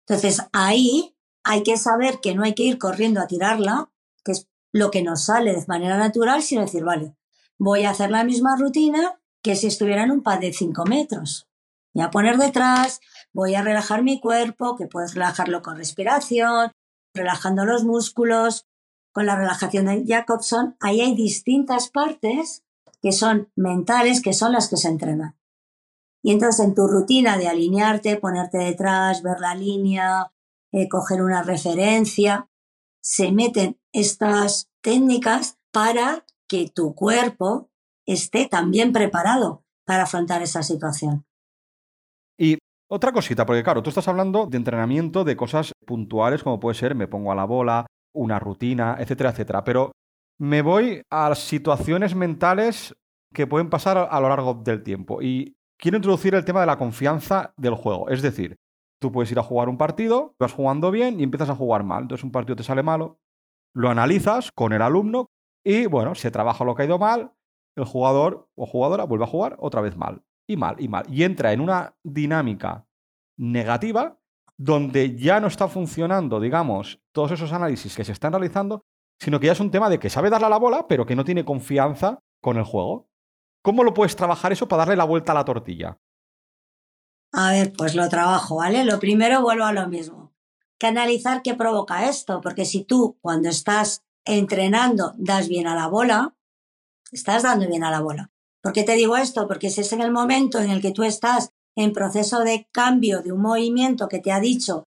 Entonces 0.08 0.42
ahí 0.52 1.16
hay 1.44 1.62
que 1.62 1.78
saber 1.78 2.22
que 2.22 2.34
no 2.34 2.42
hay 2.44 2.56
que 2.56 2.64
ir 2.64 2.80
corriendo 2.80 3.22
a 3.22 3.28
tirarla, 3.28 3.92
que 4.26 4.32
es 4.32 4.48
lo 4.74 4.90
que 4.90 5.04
nos 5.04 5.26
sale 5.26 5.54
de 5.54 5.64
manera 5.68 5.98
natural, 5.98 6.42
sino 6.42 6.62
decir, 6.62 6.84
vale, 6.84 7.16
voy 7.60 7.84
a 7.84 7.92
hacer 7.92 8.10
la 8.10 8.24
misma 8.24 8.56
rutina 8.58 9.22
que 9.44 9.56
si 9.56 9.68
estuviera 9.68 10.04
en 10.04 10.10
un 10.10 10.24
pad 10.24 10.40
de 10.40 10.54
5 10.54 10.86
metros. 10.86 11.48
Voy 11.94 12.04
a 12.04 12.10
poner 12.10 12.38
detrás, 12.38 13.00
voy 13.32 13.54
a 13.54 13.62
relajar 13.62 14.02
mi 14.02 14.20
cuerpo, 14.20 14.76
que 14.76 14.88
puedes 14.88 15.14
relajarlo 15.14 15.62
con 15.62 15.78
respiración, 15.78 16.72
relajando 17.14 17.64
los 17.64 17.84
músculos, 17.84 18.66
con 19.12 19.28
la 19.28 19.36
relajación 19.36 19.86
de 19.86 20.04
Jacobson. 20.08 20.78
Ahí 20.80 21.02
hay 21.02 21.14
distintas 21.14 21.90
partes 21.90 22.64
que 23.04 23.12
son 23.12 23.52
mentales, 23.56 24.20
que 24.24 24.34
son 24.34 24.52
las 24.52 24.68
que 24.68 24.78
se 24.78 24.88
entrenan. 24.88 25.36
Y 26.24 26.32
entonces 26.32 26.66
en 26.66 26.76
tu 26.76 26.88
rutina 26.88 27.38
de 27.38 27.48
alinearte, 27.48 28.18
ponerte 28.18 28.60
detrás, 28.60 29.24
ver 29.24 29.40
la 29.40 29.56
línea, 29.56 30.32
eh, 30.72 30.88
coger 30.88 31.22
una 31.24 31.44
referencia, 31.44 32.50
se 33.02 33.32
meten 33.32 33.80
estas 33.92 34.70
técnicas 34.82 35.58
para 35.72 36.26
que 36.48 36.70
tu 36.70 36.94
cuerpo 36.94 37.70
esté 38.06 38.48
también 38.48 38.92
preparado 38.92 39.64
para 39.86 40.04
afrontar 40.04 40.42
esa 40.42 40.64
situación. 40.64 41.26
Y 42.38 42.58
otra 42.90 43.12
cosita, 43.12 43.46
porque 43.46 43.64
claro, 43.64 43.82
tú 43.82 43.90
estás 43.90 44.08
hablando 44.08 44.48
de 44.48 44.58
entrenamiento 44.58 45.24
de 45.24 45.36
cosas 45.36 45.72
puntuales 45.86 46.44
como 46.44 46.60
puede 46.60 46.76
ser 46.76 46.96
me 46.96 47.08
pongo 47.08 47.32
a 47.32 47.36
la 47.36 47.46
bola, 47.46 47.86
una 48.14 48.40
rutina, 48.40 48.98
etcétera, 49.00 49.32
etcétera. 49.32 49.64
Pero 49.64 49.92
me 50.40 50.62
voy 50.62 51.02
a 51.10 51.34
situaciones 51.36 52.16
mentales 52.16 52.94
que 53.34 53.48
pueden 53.48 53.70
pasar 53.70 53.98
a 53.98 54.20
lo 54.20 54.30
largo 54.30 54.56
del 54.56 54.84
tiempo. 54.84 55.22
Y 55.22 55.56
quiero 55.82 55.98
introducir 55.98 56.36
el 56.36 56.46
tema 56.46 56.62
de 56.62 56.68
la 56.68 56.78
confianza 56.78 57.54
del 57.58 57.74
juego. 57.74 58.10
Es 58.10 58.22
decir, 58.22 58.58
tú 59.02 59.12
puedes 59.12 59.32
ir 59.32 59.40
a 59.40 59.44
jugar 59.44 59.68
un 59.68 59.78
partido, 59.78 60.36
vas 60.40 60.54
jugando 60.54 60.92
bien 60.92 61.20
y 61.20 61.24
empiezas 61.24 61.50
a 61.50 61.56
jugar 61.56 61.84
mal. 61.84 62.04
Entonces 62.04 62.24
un 62.24 62.32
partido 62.32 62.56
te 62.56 62.64
sale 62.64 62.84
malo, 62.84 63.20
lo 63.74 63.90
analizas 63.90 64.52
con 64.52 64.74
el 64.74 64.82
alumno 64.82 65.32
y 65.66 65.88
bueno, 65.88 66.16
se 66.16 66.32
trabaja 66.32 66.64
lo 66.64 66.76
que 66.76 66.84
ha 66.84 66.86
ido 66.86 67.00
mal, 67.00 67.34
el 67.76 67.86
jugador 67.86 68.48
o 68.56 68.66
jugadora 68.66 69.06
vuelve 69.06 69.26
a 69.26 69.28
jugar 69.28 69.58
otra 69.60 69.82
vez 69.82 69.98
mal, 69.98 70.22
y 70.48 70.56
mal, 70.56 70.76
y 70.80 70.88
mal. 70.88 71.06
Y 71.10 71.24
entra 71.24 71.52
en 71.52 71.62
una 71.62 71.96
dinámica 72.04 72.86
negativa 73.38 74.20
donde 74.58 75.18
ya 75.18 75.40
no 75.40 75.48
está 75.48 75.68
funcionando, 75.68 76.40
digamos, 76.40 77.02
todos 77.12 77.32
esos 77.32 77.52
análisis 77.54 77.96
que 77.96 78.04
se 78.04 78.12
están 78.12 78.34
realizando, 78.34 78.84
sino 79.20 79.40
que 79.40 79.48
ya 79.48 79.54
es 79.54 79.60
un 79.60 79.72
tema 79.72 79.90
de 79.90 79.98
que 79.98 80.12
sabe 80.12 80.30
darle 80.30 80.48
a 80.48 80.52
la 80.52 80.60
bola, 80.60 80.88
pero 80.88 81.08
que 81.08 81.16
no 81.16 81.26
tiene 81.26 81.44
confianza 81.44 82.20
con 82.40 82.58
el 82.58 82.64
juego. 82.64 83.08
¿Cómo 83.62 83.84
lo 83.84 83.94
puedes 83.94 84.16
trabajar 84.16 84.52
eso 84.52 84.68
para 84.68 84.82
darle 84.82 84.96
la 84.96 85.04
vuelta 85.04 85.32
a 85.32 85.36
la 85.36 85.46
tortilla? 85.46 86.00
A 87.34 87.52
ver, 87.52 87.72
pues 87.74 87.96
lo 87.96 88.10
trabajo, 88.10 88.58
¿vale? 88.58 88.84
Lo 88.84 89.00
primero 89.00 89.42
vuelvo 89.42 89.64
a 89.64 89.74
lo 89.74 89.88
mismo. 89.88 90.34
Que 90.80 90.88
analizar 90.88 91.44
qué 91.44 91.54
provoca 91.54 92.10
esto, 92.10 92.42
porque 92.42 92.66
si 92.66 92.84
tú 92.84 93.18
cuando 93.22 93.50
estás 93.50 94.04
entrenando 94.26 95.14
das 95.18 95.48
bien 95.48 95.68
a 95.68 95.76
la 95.76 95.88
bola, 95.88 96.36
estás 97.12 97.44
dando 97.44 97.68
bien 97.68 97.84
a 97.84 97.92
la 97.92 98.02
bola. 98.02 98.32
¿Por 98.62 98.74
qué 98.74 98.84
te 98.84 98.94
digo 98.94 99.16
esto? 99.18 99.48
Porque 99.48 99.70
si 99.70 99.82
es 99.82 99.94
en 99.94 100.02
el 100.02 100.12
momento 100.12 100.60
en 100.60 100.70
el 100.70 100.82
que 100.82 100.92
tú 100.92 101.04
estás 101.04 101.52
en 101.76 101.94
proceso 101.94 102.40
de 102.40 102.68
cambio 102.72 103.22
de 103.22 103.32
un 103.32 103.42
movimiento 103.42 104.08
que 104.08 104.20
te 104.20 104.32
ha 104.32 104.40
dicho 104.40 104.84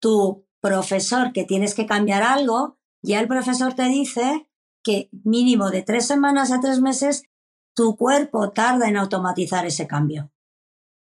tu 0.00 0.46
profesor 0.60 1.32
que 1.32 1.44
tienes 1.44 1.74
que 1.74 1.86
cambiar 1.86 2.22
algo, 2.22 2.76
ya 3.02 3.20
el 3.20 3.28
profesor 3.28 3.74
te 3.74 3.84
dice 3.84 4.48
que 4.82 5.08
mínimo 5.24 5.70
de 5.70 5.82
tres 5.82 6.06
semanas 6.06 6.52
a 6.52 6.60
tres 6.60 6.80
meses 6.80 7.24
tu 7.78 7.96
cuerpo 7.96 8.50
tarda 8.50 8.88
en 8.88 8.96
automatizar 8.96 9.64
ese 9.66 9.86
cambio. 9.86 10.30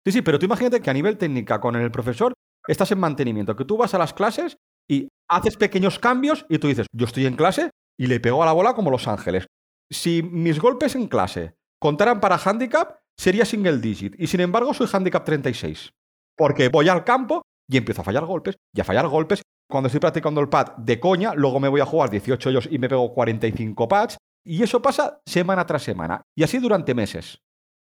Sí, 0.07 0.13
sí, 0.13 0.23
pero 0.23 0.39
tú 0.39 0.47
imagínate 0.47 0.81
que 0.81 0.91
a 0.91 0.95
nivel 0.95 1.19
técnica 1.19 1.61
con 1.61 1.75
el 1.77 1.91
profesor 1.91 2.33
estás 2.69 2.93
en 2.93 3.01
mantenimiento, 3.01 3.57
que 3.57 3.65
tú 3.65 3.77
vas 3.77 3.95
a 3.95 3.99
las 3.99 4.13
clases 4.13 4.57
y 4.89 5.09
haces 5.29 5.57
pequeños 5.57 5.99
cambios 5.99 6.45
y 6.49 6.59
tú 6.59 6.69
dices, 6.69 6.87
yo 6.93 7.07
estoy 7.07 7.27
en 7.27 7.37
clase 7.37 7.71
y 7.99 8.07
le 8.07 8.21
pego 8.21 8.43
a 8.43 8.47
la 8.47 8.53
bola 8.53 8.75
como 8.75 8.91
Los 8.91 9.09
Ángeles 9.09 9.47
si 9.91 10.23
mis 10.23 10.61
golpes 10.61 10.95
en 10.95 11.09
clase 11.09 11.55
contaran 11.81 12.21
para 12.21 12.37
handicap, 12.37 13.01
sería 13.19 13.45
single 13.45 13.79
digit. 13.79 14.15
Y 14.19 14.27
sin 14.29 14.41
embargo, 14.41 14.73
soy 14.73 14.89
handicap 14.91 15.25
36. 15.25 15.93
Porque 16.37 16.69
voy 16.69 16.89
al 16.89 17.05
campo 17.05 17.43
y 17.69 17.77
empiezo 17.77 18.01
a 18.01 18.05
fallar 18.05 18.25
golpes 18.25 18.57
y 18.75 18.81
a 18.81 18.85
fallar 18.85 19.09
golpes. 19.09 19.43
Cuando 19.69 19.89
estoy 19.89 20.01
practicando 20.01 20.41
el 20.41 20.49
pad 20.49 20.77
de 20.77 20.99
coña, 20.99 21.35
luego 21.35 21.61
me 21.61 21.69
voy 21.69 21.81
a 21.81 21.87
jugar 21.87 22.11
18 22.11 22.49
hoyos 22.49 22.69
y 22.71 22.79
me 22.79 22.89
pego 22.89 23.13
45 23.13 23.89
pads. 23.89 24.17
Y 24.45 24.63
eso 24.63 24.81
pasa 24.81 25.21
semana 25.27 25.67
tras 25.67 25.83
semana. 25.83 26.23
Y 26.37 26.43
así 26.43 26.59
durante 26.59 26.95
meses. 26.95 27.41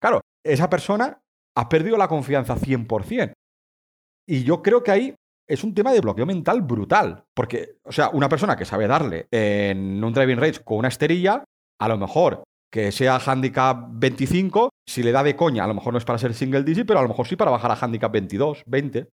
Claro, 0.02 0.22
esa 0.44 0.70
persona 0.70 1.22
ha 1.56 1.70
perdido 1.70 1.98
la 1.98 2.08
confianza 2.08 2.56
100%. 2.56 3.34
Y 4.28 4.44
yo 4.44 4.62
creo 4.62 4.84
que 4.84 4.92
ahí 4.92 5.16
es 5.48 5.64
un 5.64 5.74
tema 5.74 5.92
de 5.92 6.02
bloqueo 6.02 6.26
mental 6.26 6.62
brutal. 6.62 7.24
Porque, 7.36 7.78
o 7.84 7.92
sea, 7.92 8.10
una 8.10 8.30
persona 8.30 8.56
que 8.56 8.66
sabe 8.66 8.88
darle 8.88 9.28
en 9.32 10.04
un 10.04 10.14
driving 10.14 10.38
range 10.38 10.64
con 10.64 10.78
una 10.78 10.88
esterilla, 10.88 11.44
a 11.80 11.88
lo 11.88 11.98
mejor 11.98 12.44
que 12.72 12.92
sea 12.92 13.18
handicap 13.18 13.88
25, 13.92 14.70
si 14.88 15.02
le 15.02 15.12
da 15.12 15.24
de 15.24 15.36
coña, 15.36 15.64
a 15.64 15.68
lo 15.68 15.74
mejor 15.74 15.94
no 15.94 15.98
es 15.98 16.06
para 16.06 16.20
ser 16.20 16.36
single 16.36 16.64
digit, 16.64 16.86
pero 16.86 17.00
a 17.00 17.02
lo 17.02 17.10
mejor 17.10 17.28
sí 17.28 17.36
para 17.36 17.52
bajar 17.52 17.72
a 17.72 17.76
handicap 17.76 18.12
22, 18.12 18.64
20. 18.68 19.10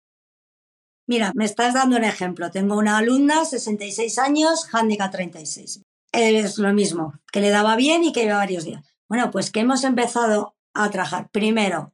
Mira, 1.08 1.32
me 1.36 1.46
estás 1.46 1.74
dando 1.74 1.96
un 1.96 2.04
ejemplo. 2.04 2.52
Tengo 2.52 2.78
una 2.78 2.98
alumna, 2.98 3.46
66 3.46 4.20
años, 4.20 4.68
handicap 4.74 5.12
36. 5.12 5.82
Es 6.16 6.58
lo 6.58 6.74
mismo, 6.74 7.14
que 7.32 7.42
le 7.42 7.50
daba 7.50 7.76
bien 7.76 8.06
y 8.06 8.14
que 8.14 8.24
lleva 8.24 8.38
varios 8.38 8.64
días. 8.64 8.84
Bueno, 9.10 9.32
pues 9.32 9.52
que 9.52 9.60
hemos 9.60 9.84
empezado 9.84 10.56
a 10.74 10.90
trabajar. 10.90 11.30
Primero, 11.30 11.94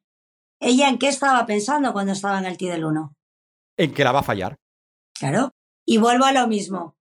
¿ella 0.59 0.89
en 0.89 0.99
qué 0.99 1.07
estaba 1.07 1.43
pensando 1.47 1.91
cuando 1.91 2.11
estaba 2.11 2.37
en 2.37 2.45
el 2.45 2.55
T 2.55 2.65
del 2.65 2.85
1? 2.85 3.15
En 3.77 3.93
que 3.93 4.03
la 4.03 4.11
va 4.11 4.19
a 4.19 4.23
fallar. 4.23 4.57
Claro. 5.17 5.49
Y 5.87 5.97
vuelvo 5.97 6.25
a 6.25 6.33
lo 6.33 6.47
mismo. 6.47 6.95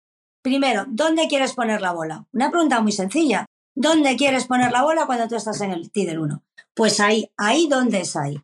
Primero, 0.44 0.86
¿dónde 0.88 1.28
quieres 1.28 1.54
poner 1.54 1.82
la 1.82 1.92
bola? 1.92 2.28
Una 2.34 2.52
pregunta 2.52 2.82
muy 2.82 2.92
sencilla. 2.92 3.48
¿Dónde 3.76 4.16
quieres 4.16 4.46
poner 4.46 4.72
la 4.72 4.84
bola 4.84 5.08
cuando 5.08 5.28
tú 5.28 5.36
estás 5.36 5.60
en 5.62 5.72
el 5.72 5.92
tee 5.92 6.06
del 6.06 6.20
1? 6.20 6.44
Pues 6.76 7.00
ahí, 7.00 7.32
ahí 7.36 7.68
donde 7.68 8.02
es 8.02 8.16
ahí. 8.16 8.40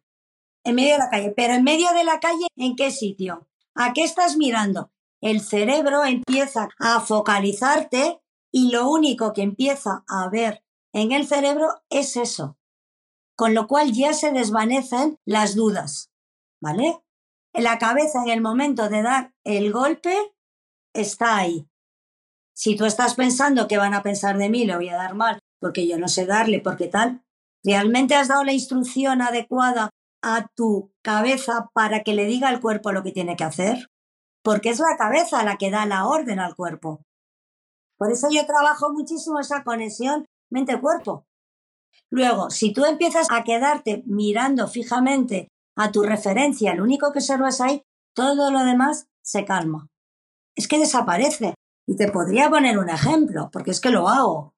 En 0.63 0.75
medio 0.75 0.93
de 0.93 0.97
la 0.97 1.09
calle. 1.11 1.33
Pero 1.35 1.53
en 1.53 1.63
medio 1.63 1.93
de 1.93 2.03
la 2.03 2.19
calle, 2.19 2.47
¿en 2.55 2.75
qué 2.75 2.89
sitio? 2.89 3.47
¿A 3.75 3.93
qué 3.93 4.03
estás 4.03 4.35
mirando? 4.35 4.91
El 5.21 5.41
cerebro 5.41 6.03
empieza 6.03 6.69
a 6.79 6.99
focalizarte 6.99 8.19
y 8.53 8.71
lo 8.71 8.87
único 8.87 9.33
que 9.33 9.41
empieza 9.41 10.03
a 10.07 10.29
ver 10.29 10.63
en 10.93 11.11
el 11.11 11.27
cerebro 11.27 11.81
es 11.89 12.15
eso. 12.15 12.57
Con 13.35 13.55
lo 13.55 13.67
cual 13.67 13.91
ya 13.91 14.13
se 14.13 14.31
desvanecen 14.31 15.19
las 15.25 15.55
dudas. 15.55 16.11
¿Vale? 16.61 17.03
La 17.53 17.79
cabeza 17.79 18.21
en 18.23 18.29
el 18.29 18.41
momento 18.41 18.89
de 18.89 19.01
dar 19.01 19.33
el 19.43 19.73
golpe 19.73 20.15
está 20.93 21.37
ahí. 21.37 21.67
Si 22.55 22.75
tú 22.75 22.85
estás 22.85 23.15
pensando 23.15 23.67
que 23.67 23.77
van 23.77 23.95
a 23.95 24.03
pensar 24.03 24.37
de 24.37 24.49
mí, 24.49 24.65
le 24.65 24.75
voy 24.75 24.89
a 24.89 24.95
dar 24.95 25.15
mal 25.15 25.39
porque 25.63 25.87
yo 25.87 25.97
no 25.97 26.09
sé 26.09 26.25
darle, 26.25 26.59
porque 26.59 26.89
tal, 26.89 27.23
¿realmente 27.63 28.15
has 28.15 28.27
dado 28.27 28.43
la 28.43 28.51
instrucción 28.51 29.21
adecuada 29.21 29.89
a 30.21 30.47
tu 30.55 30.91
cabeza 31.01 31.69
para 31.73 32.03
que 32.03 32.13
le 32.13 32.25
diga 32.25 32.49
al 32.49 32.59
cuerpo 32.59 32.91
lo 32.91 33.01
que 33.01 33.13
tiene 33.13 33.37
que 33.37 33.45
hacer? 33.45 33.89
Porque 34.43 34.69
es 34.69 34.79
la 34.79 34.97
cabeza 34.97 35.41
la 35.45 35.55
que 35.55 35.71
da 35.71 35.85
la 35.85 36.05
orden 36.05 36.39
al 36.39 36.53
cuerpo. 36.55 37.05
Por 38.03 38.11
eso 38.11 38.27
yo 38.29 38.45
trabajo 38.45 38.91
muchísimo 38.91 39.39
esa 39.39 39.63
conexión 39.63 40.25
mente-cuerpo. 40.51 41.25
Luego, 42.09 42.49
si 42.49 42.73
tú 42.73 42.83
empiezas 42.83 43.27
a 43.31 43.45
quedarte 43.45 44.03
mirando 44.05 44.67
fijamente 44.67 45.47
a 45.77 45.89
tu 45.89 46.03
referencia, 46.03 46.75
lo 46.75 46.83
único 46.83 47.13
que 47.13 47.19
observas 47.19 47.61
ahí, 47.61 47.81
todo 48.13 48.51
lo 48.51 48.65
demás 48.65 49.07
se 49.23 49.45
calma. 49.45 49.87
Es 50.53 50.67
que 50.67 50.79
desaparece. 50.79 51.53
Y 51.87 51.95
te 51.95 52.11
podría 52.11 52.49
poner 52.49 52.77
un 52.77 52.89
ejemplo, 52.89 53.49
porque 53.53 53.71
es 53.71 53.79
que 53.79 53.89
lo 53.89 54.09
hago, 54.09 54.51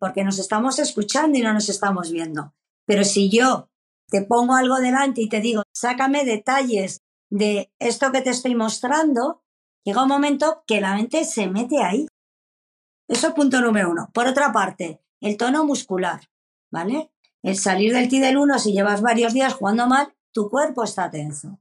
porque 0.00 0.24
nos 0.24 0.40
estamos 0.40 0.80
escuchando 0.80 1.38
y 1.38 1.42
no 1.42 1.52
nos 1.52 1.68
estamos 1.68 2.10
viendo. 2.10 2.52
Pero 2.84 3.04
si 3.04 3.30
yo 3.30 3.68
te 4.10 4.22
pongo 4.22 4.56
algo 4.56 4.78
delante 4.78 5.20
y 5.20 5.28
te 5.28 5.40
digo, 5.40 5.62
sácame 5.72 6.24
detalles 6.24 6.98
de 7.30 7.70
esto 7.78 8.10
que 8.10 8.22
te 8.22 8.30
estoy 8.30 8.56
mostrando, 8.56 9.44
llega 9.84 10.02
un 10.02 10.08
momento 10.08 10.64
que 10.66 10.80
la 10.80 10.96
mente 10.96 11.24
se 11.24 11.46
mete 11.46 11.80
ahí. 11.80 12.07
Eso 13.08 13.28
es 13.28 13.34
punto 13.34 13.60
número 13.60 13.90
uno. 13.90 14.10
Por 14.12 14.26
otra 14.26 14.52
parte, 14.52 15.00
el 15.20 15.36
tono 15.36 15.64
muscular, 15.64 16.28
¿vale? 16.70 17.10
El 17.42 17.56
salir 17.56 17.92
del 17.92 18.08
ti 18.08 18.20
del 18.20 18.36
1 18.36 18.58
si 18.58 18.72
llevas 18.72 19.00
varios 19.00 19.32
días 19.32 19.54
jugando 19.54 19.86
mal, 19.86 20.14
tu 20.32 20.50
cuerpo 20.50 20.84
está 20.84 21.10
tenso. 21.10 21.58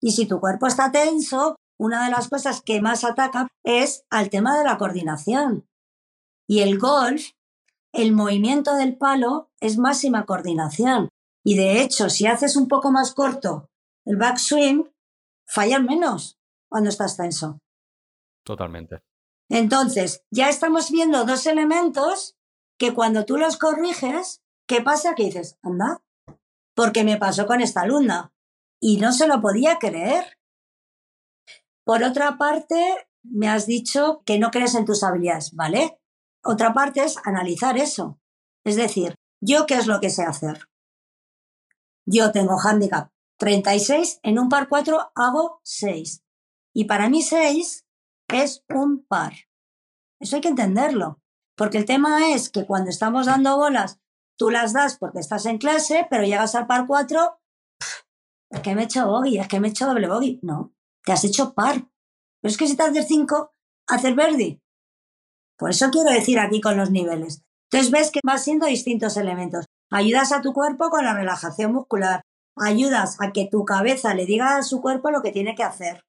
Y 0.00 0.12
si 0.12 0.26
tu 0.26 0.40
cuerpo 0.40 0.66
está 0.66 0.90
tenso, 0.90 1.56
una 1.78 2.04
de 2.04 2.10
las 2.10 2.28
cosas 2.28 2.62
que 2.62 2.80
más 2.80 3.04
ataca 3.04 3.48
es 3.62 4.04
al 4.10 4.30
tema 4.30 4.56
de 4.58 4.64
la 4.64 4.78
coordinación. 4.78 5.68
Y 6.48 6.60
el 6.60 6.78
golf, 6.78 7.30
el 7.92 8.12
movimiento 8.12 8.74
del 8.74 8.96
palo 8.96 9.50
es 9.60 9.78
máxima 9.78 10.24
coordinación. 10.24 11.08
Y 11.44 11.56
de 11.56 11.82
hecho, 11.82 12.08
si 12.08 12.26
haces 12.26 12.56
un 12.56 12.68
poco 12.68 12.90
más 12.90 13.14
corto 13.14 13.68
el 14.04 14.16
backswing, 14.16 14.90
fallan 15.46 15.84
menos 15.84 16.38
cuando 16.68 16.90
estás 16.90 17.16
tenso. 17.16 17.58
Totalmente. 18.44 19.02
Entonces, 19.52 20.24
ya 20.30 20.48
estamos 20.48 20.90
viendo 20.90 21.26
dos 21.26 21.44
elementos 21.44 22.38
que 22.78 22.94
cuando 22.94 23.26
tú 23.26 23.36
los 23.36 23.58
corriges, 23.58 24.42
¿qué 24.66 24.80
pasa? 24.80 25.14
Que 25.14 25.24
dices, 25.24 25.58
anda, 25.62 26.02
porque 26.74 27.04
me 27.04 27.18
pasó 27.18 27.46
con 27.46 27.60
esta 27.60 27.82
alumna 27.82 28.32
y 28.80 28.96
no 28.96 29.12
se 29.12 29.26
lo 29.26 29.42
podía 29.42 29.78
creer. 29.78 30.38
Por 31.84 32.02
otra 32.02 32.38
parte, 32.38 33.06
me 33.24 33.46
has 33.46 33.66
dicho 33.66 34.22
que 34.24 34.38
no 34.38 34.50
crees 34.50 34.74
en 34.74 34.86
tus 34.86 35.02
habilidades, 35.02 35.54
¿vale? 35.54 36.00
Otra 36.42 36.72
parte 36.72 37.04
es 37.04 37.18
analizar 37.22 37.76
eso. 37.76 38.18
Es 38.64 38.76
decir, 38.76 39.16
¿yo 39.42 39.66
qué 39.66 39.74
es 39.74 39.86
lo 39.86 40.00
que 40.00 40.08
sé 40.08 40.22
hacer? 40.22 40.66
Yo 42.06 42.32
tengo 42.32 42.56
handicap 42.58 43.10
36, 43.36 44.20
en 44.22 44.38
un 44.38 44.48
par 44.48 44.70
4 44.70 45.12
hago 45.14 45.60
6. 45.62 46.22
Y 46.72 46.86
para 46.86 47.10
mí 47.10 47.20
6 47.20 47.84
es 48.32 48.64
un 48.68 49.04
par. 49.04 49.32
Eso 50.20 50.36
hay 50.36 50.42
que 50.42 50.48
entenderlo. 50.48 51.20
Porque 51.56 51.78
el 51.78 51.84
tema 51.84 52.30
es 52.30 52.50
que 52.50 52.66
cuando 52.66 52.90
estamos 52.90 53.26
dando 53.26 53.56
bolas, 53.56 54.00
tú 54.38 54.50
las 54.50 54.72
das 54.72 54.96
porque 54.98 55.20
estás 55.20 55.46
en 55.46 55.58
clase, 55.58 56.06
pero 56.10 56.24
llegas 56.24 56.54
al 56.54 56.66
par 56.66 56.86
4, 56.86 57.40
es 58.50 58.60
que 58.60 58.74
me 58.74 58.82
he 58.82 58.84
hecho 58.84 59.06
bogey, 59.06 59.38
es 59.38 59.48
que 59.48 59.60
me 59.60 59.68
he 59.68 59.70
hecho 59.70 59.86
doble 59.86 60.08
bogey. 60.08 60.40
No, 60.42 60.74
te 61.04 61.12
has 61.12 61.24
hecho 61.24 61.54
par. 61.54 61.88
Pero 62.40 62.50
es 62.50 62.56
que 62.56 62.66
si 62.66 62.76
te 62.76 62.82
haces 62.82 63.06
5, 63.06 63.52
haces 63.88 64.16
verde. 64.16 64.60
Por 65.58 65.70
eso 65.70 65.90
quiero 65.90 66.10
decir 66.10 66.38
aquí 66.38 66.60
con 66.60 66.76
los 66.76 66.90
niveles. 66.90 67.42
Entonces 67.70 67.90
ves 67.90 68.10
que 68.10 68.20
vas 68.24 68.44
siendo 68.44 68.66
distintos 68.66 69.16
elementos. 69.16 69.66
Ayudas 69.90 70.32
a 70.32 70.40
tu 70.40 70.52
cuerpo 70.52 70.90
con 70.90 71.04
la 71.04 71.14
relajación 71.14 71.72
muscular. 71.72 72.22
Ayudas 72.56 73.16
a 73.20 73.32
que 73.32 73.48
tu 73.50 73.64
cabeza 73.64 74.14
le 74.14 74.26
diga 74.26 74.56
a 74.56 74.62
su 74.62 74.82
cuerpo 74.82 75.10
lo 75.10 75.22
que 75.22 75.32
tiene 75.32 75.54
que 75.54 75.62
hacer. 75.62 76.02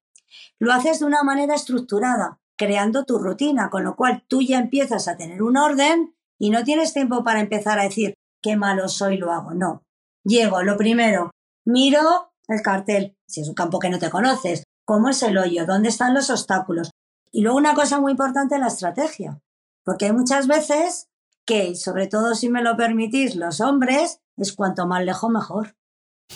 Lo 0.64 0.72
haces 0.72 1.00
de 1.00 1.04
una 1.04 1.22
manera 1.22 1.54
estructurada, 1.54 2.40
creando 2.56 3.04
tu 3.04 3.18
rutina, 3.18 3.68
con 3.68 3.84
lo 3.84 3.96
cual 3.96 4.24
tú 4.28 4.40
ya 4.40 4.58
empiezas 4.58 5.08
a 5.08 5.16
tener 5.18 5.42
un 5.42 5.58
orden 5.58 6.14
y 6.38 6.48
no 6.48 6.64
tienes 6.64 6.94
tiempo 6.94 7.22
para 7.22 7.40
empezar 7.40 7.78
a 7.78 7.82
decir 7.82 8.14
qué 8.40 8.56
malo 8.56 8.88
soy, 8.88 9.18
lo 9.18 9.30
hago. 9.30 9.52
No. 9.52 9.82
Llego, 10.24 10.62
lo 10.62 10.78
primero, 10.78 11.32
miro 11.66 12.32
el 12.48 12.62
cartel, 12.62 13.14
si 13.28 13.42
es 13.42 13.48
un 13.48 13.54
campo 13.54 13.78
que 13.78 13.90
no 13.90 13.98
te 13.98 14.08
conoces, 14.08 14.64
cómo 14.86 15.10
es 15.10 15.22
el 15.22 15.36
hoyo, 15.36 15.66
dónde 15.66 15.90
están 15.90 16.14
los 16.14 16.30
obstáculos. 16.30 16.92
Y 17.30 17.42
luego 17.42 17.58
una 17.58 17.74
cosa 17.74 18.00
muy 18.00 18.12
importante, 18.12 18.58
la 18.58 18.68
estrategia. 18.68 19.42
Porque 19.84 20.06
hay 20.06 20.12
muchas 20.12 20.46
veces 20.46 21.08
que, 21.44 21.74
sobre 21.74 22.06
todo 22.06 22.34
si 22.34 22.48
me 22.48 22.62
lo 22.62 22.74
permitís, 22.74 23.36
los 23.36 23.60
hombres, 23.60 24.20
es 24.38 24.54
cuanto 24.54 24.86
más 24.86 25.04
lejos 25.04 25.30
mejor. 25.30 25.74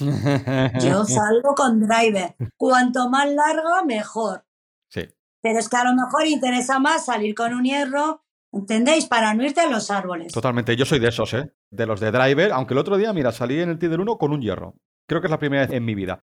Yo 0.01 1.05
salgo 1.07 1.55
con 1.55 1.81
driver. 1.81 2.35
Cuanto 2.57 3.09
más 3.09 3.31
largo, 3.31 3.85
mejor. 3.87 4.45
Sí. 4.91 5.03
Pero 5.43 5.59
es 5.59 5.69
que 5.69 5.77
a 5.77 5.85
lo 5.85 5.95
mejor 5.95 6.27
interesa 6.27 6.79
más 6.79 7.05
salir 7.05 7.35
con 7.35 7.55
un 7.55 7.65
hierro, 7.65 8.25
¿entendéis? 8.53 9.07
Para 9.07 9.35
no 9.35 9.45
irte 9.45 9.61
a 9.61 9.69
los 9.69 9.91
árboles. 9.91 10.33
Totalmente. 10.33 10.77
Yo 10.77 10.85
soy 10.85 10.99
de 10.99 11.09
esos, 11.09 11.33
¿eh? 11.35 11.53
De 11.71 11.87
los 11.87 12.01
de 12.01 12.11
driver, 12.11 12.53
aunque 12.53 12.75
el 12.75 12.79
otro 12.79 12.97
día, 12.97 13.13
mira, 13.13 13.33
salí 13.33 13.61
en 13.61 13.71
el 13.71 13.79
Tinder 13.79 14.01
1 14.01 14.19
con 14.19 14.33
un 14.33 14.41
hierro. 14.41 14.75
Creo 15.07 15.21
que 15.21 15.27
es 15.27 15.31
la 15.31 15.39
primera 15.39 15.67
vez 15.67 15.75
en 15.75 15.85
mi 15.85 15.95
vida. 15.95 16.25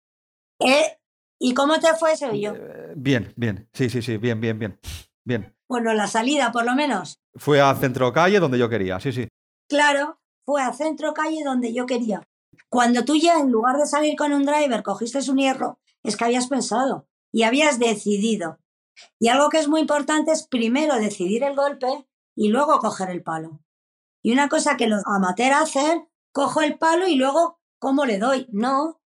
¿Eh? 0.59 0.99
¿Y 1.39 1.53
cómo 1.53 1.79
te 1.79 1.93
fue 1.93 2.13
ese 2.13 2.39
yo? 2.39 2.53
Eh, 2.53 2.93
bien, 2.95 3.33
bien. 3.35 3.69
Sí, 3.73 3.89
sí, 3.89 4.01
sí. 4.01 4.17
Bien, 4.17 4.41
bien, 4.41 4.57
bien. 4.57 4.79
Bien. 5.23 5.55
Bueno, 5.69 5.93
la 5.93 6.07
salida, 6.07 6.51
por 6.51 6.65
lo 6.65 6.73
menos. 6.73 7.19
Fue 7.35 7.61
a 7.61 7.73
centro 7.75 8.11
calle 8.13 8.39
donde 8.39 8.57
yo 8.57 8.69
quería, 8.69 8.99
sí, 8.99 9.11
sí. 9.11 9.27
Claro, 9.69 10.19
fue 10.45 10.61
a 10.61 10.71
centro 10.71 11.13
calle 11.13 11.43
donde 11.43 11.73
yo 11.73 11.85
quería. 11.85 12.23
Cuando 12.69 13.05
tú 13.05 13.15
ya, 13.15 13.39
en 13.39 13.51
lugar 13.51 13.77
de 13.77 13.85
salir 13.85 14.15
con 14.17 14.33
un 14.33 14.45
driver, 14.45 14.83
cogiste 14.83 15.19
un 15.29 15.37
hierro, 15.37 15.79
es 16.03 16.17
que 16.17 16.25
habías 16.25 16.47
pensado 16.47 17.07
y 17.31 17.43
habías 17.43 17.79
decidido. 17.79 18.59
Y 19.19 19.29
algo 19.29 19.49
que 19.49 19.59
es 19.59 19.67
muy 19.67 19.81
importante 19.81 20.31
es 20.31 20.47
primero 20.47 20.95
decidir 20.95 21.43
el 21.43 21.55
golpe 21.55 22.07
y 22.35 22.49
luego 22.49 22.79
coger 22.79 23.09
el 23.09 23.23
palo. 23.23 23.61
Y 24.21 24.31
una 24.31 24.49
cosa 24.49 24.77
que 24.77 24.87
los 24.87 25.03
amateurs 25.05 25.55
hacen, 25.55 26.09
cojo 26.31 26.61
el 26.61 26.77
palo 26.77 27.07
y 27.07 27.15
luego, 27.15 27.59
¿cómo 27.79 28.05
le 28.05 28.17
doy? 28.17 28.47
No, 28.51 29.01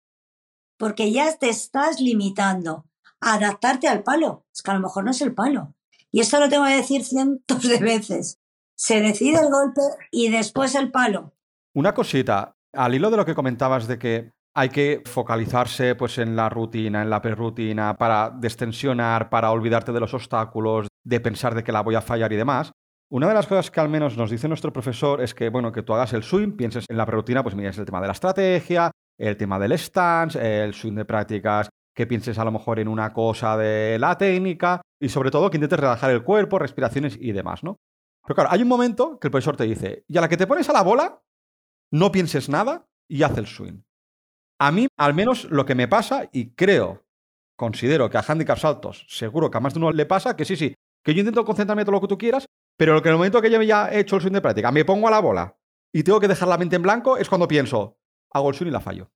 porque 0.77 1.11
ya 1.11 1.37
te 1.37 1.49
estás 1.49 1.99
limitando 1.99 2.85
a 3.19 3.35
adaptarte 3.35 3.87
al 3.87 4.03
palo. 4.03 4.45
Es 4.51 4.63
que 4.63 4.71
a 4.71 4.73
lo 4.73 4.79
mejor 4.79 5.03
no 5.03 5.11
es 5.11 5.21
el 5.21 5.33
palo. 5.33 5.75
Y 6.11 6.21
esto 6.21 6.39
lo 6.39 6.49
tengo 6.49 6.65
que 6.65 6.75
decir 6.75 7.03
cientos 7.03 7.61
de 7.61 7.77
veces. 7.77 8.39
Se 8.75 8.99
decide 8.99 9.39
el 9.39 9.51
golpe 9.51 9.81
y 10.09 10.29
después 10.29 10.73
el 10.73 10.91
palo. 10.91 11.35
Una 11.73 11.93
cosita, 11.93 12.57
al 12.73 12.95
hilo 12.95 13.09
de 13.09 13.17
lo 13.17 13.25
que 13.25 13.35
comentabas 13.35 13.87
de 13.87 13.99
que 13.99 14.31
hay 14.53 14.69
que 14.69 15.01
focalizarse 15.05 15.95
pues, 15.95 16.17
en 16.17 16.35
la 16.35 16.49
rutina, 16.49 17.01
en 17.01 17.09
la 17.09 17.21
perrutina, 17.21 17.95
para 17.97 18.29
destensionar, 18.29 19.29
para 19.29 19.51
olvidarte 19.51 19.91
de 19.91 19.99
los 19.99 20.13
obstáculos, 20.13 20.87
de 21.03 21.19
pensar 21.19 21.55
de 21.55 21.63
que 21.63 21.71
la 21.71 21.81
voy 21.81 21.95
a 21.95 22.01
fallar 22.01 22.31
y 22.33 22.37
demás. 22.37 22.71
Una 23.09 23.27
de 23.27 23.33
las 23.33 23.47
cosas 23.47 23.71
que 23.71 23.79
al 23.79 23.89
menos 23.89 24.17
nos 24.17 24.29
dice 24.29 24.47
nuestro 24.47 24.71
profesor 24.71 25.21
es 25.21 25.33
que, 25.33 25.49
bueno, 25.49 25.71
que 25.71 25.83
tú 25.83 25.93
hagas 25.93 26.13
el 26.13 26.23
swing, 26.23 26.53
pienses 26.53 26.85
en 26.87 26.97
la 26.97 27.05
perrutina, 27.05 27.43
pues 27.43 27.55
mira, 27.55 27.69
es 27.69 27.77
el 27.77 27.85
tema 27.85 27.99
de 27.99 28.07
la 28.07 28.13
estrategia, 28.13 28.91
el 29.17 29.37
tema 29.37 29.59
del 29.59 29.77
stance, 29.77 30.63
el 30.63 30.73
swing 30.73 30.95
de 30.95 31.05
prácticas, 31.05 31.69
que 31.93 32.07
pienses 32.07 32.39
a 32.39 32.45
lo 32.45 32.51
mejor 32.51 32.79
en 32.79 32.87
una 32.87 33.11
cosa 33.11 33.57
de 33.57 33.97
la 33.99 34.17
técnica 34.17 34.81
y 34.99 35.09
sobre 35.09 35.29
todo 35.29 35.49
que 35.49 35.57
intentes 35.57 35.79
relajar 35.79 36.09
el 36.11 36.23
cuerpo, 36.23 36.57
respiraciones 36.57 37.17
y 37.19 37.31
demás, 37.33 37.63
¿no? 37.63 37.77
Pero 38.23 38.35
claro, 38.35 38.49
hay 38.51 38.61
un 38.61 38.67
momento 38.67 39.19
que 39.19 39.27
el 39.27 39.31
profesor 39.31 39.57
te 39.57 39.65
dice, 39.65 40.03
y 40.07 40.17
a 40.17 40.21
la 40.21 40.29
que 40.29 40.37
te 40.37 40.47
pones 40.47 40.69
a 40.69 40.73
la 40.73 40.83
bola, 40.83 41.19
no 41.91 42.11
pienses 42.11 42.49
nada 42.49 42.87
y 43.07 43.23
haz 43.23 43.37
el 43.37 43.47
swing. 43.47 43.81
A 44.59 44.71
mí, 44.71 44.87
al 44.97 45.13
menos, 45.13 45.45
lo 45.45 45.65
que 45.65 45.75
me 45.75 45.87
pasa, 45.87 46.29
y 46.31 46.51
creo, 46.51 47.03
considero 47.57 48.09
que 48.09 48.17
a 48.17 48.25
handicaps 48.27 48.65
altos, 48.65 49.05
seguro 49.09 49.51
que 49.51 49.57
a 49.57 49.61
más 49.61 49.73
de 49.73 49.79
uno 49.79 49.91
le 49.91 50.05
pasa, 50.05 50.35
que 50.35 50.45
sí, 50.45 50.55
sí, 50.55 50.75
que 51.03 51.13
yo 51.13 51.19
intento 51.19 51.43
concentrarme 51.43 51.83
todo 51.83 51.93
lo 51.93 52.01
que 52.01 52.07
tú 52.07 52.17
quieras, 52.17 52.45
pero 52.77 52.97
en 52.97 53.07
el 53.07 53.13
momento 53.13 53.41
que 53.41 53.51
yo 53.51 53.61
ya 53.61 53.91
he 53.91 53.99
hecho 53.99 54.15
el 54.15 54.21
swing 54.21 54.33
de 54.33 54.41
práctica, 54.41 54.71
me 54.71 54.85
pongo 54.85 55.07
a 55.07 55.11
la 55.11 55.19
bola 55.19 55.57
y 55.93 56.03
tengo 56.03 56.19
que 56.19 56.27
dejar 56.27 56.47
la 56.47 56.57
mente 56.57 56.75
en 56.75 56.83
blanco, 56.83 57.17
es 57.17 57.27
cuando 57.27 57.47
pienso, 57.47 57.97
hago 58.31 58.49
el 58.49 58.55
swing 58.55 58.69
y 58.69 58.71
la 58.71 58.79
fallo. 58.79 59.11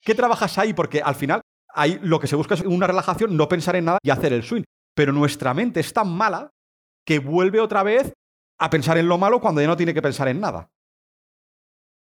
¿Qué 0.00 0.14
trabajas 0.14 0.56
ahí? 0.58 0.72
Porque 0.72 1.02
al 1.02 1.14
final, 1.14 1.40
ahí 1.68 1.98
lo 2.02 2.20
que 2.20 2.26
se 2.26 2.36
busca 2.36 2.54
es 2.54 2.60
una 2.60 2.86
relajación, 2.86 3.36
no 3.36 3.48
pensar 3.48 3.76
en 3.76 3.86
nada 3.86 3.98
y 4.02 4.10
hacer 4.10 4.32
el 4.32 4.42
swing. 4.42 4.62
Pero 4.94 5.12
nuestra 5.12 5.52
mente 5.52 5.80
es 5.80 5.92
tan 5.92 6.08
mala 6.08 6.52
que 7.04 7.18
vuelve 7.18 7.60
otra 7.60 7.82
vez 7.82 8.12
a 8.58 8.70
pensar 8.70 8.98
en 8.98 9.08
lo 9.08 9.18
malo 9.18 9.40
cuando 9.40 9.60
ya 9.60 9.66
no 9.66 9.76
tiene 9.76 9.92
que 9.92 10.02
pensar 10.02 10.28
en 10.28 10.40
nada. 10.40 10.70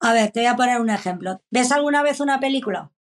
A 0.02 0.14
ver, 0.14 0.32
te 0.32 0.40
voy 0.40 0.48
a 0.48 0.56
poner 0.56 0.80
un 0.80 0.90
ejemplo. 0.90 1.42
¿Ves 1.52 1.72
alguna 1.72 2.04
vez 2.04 2.20
una 2.20 2.40
película? 2.40 2.92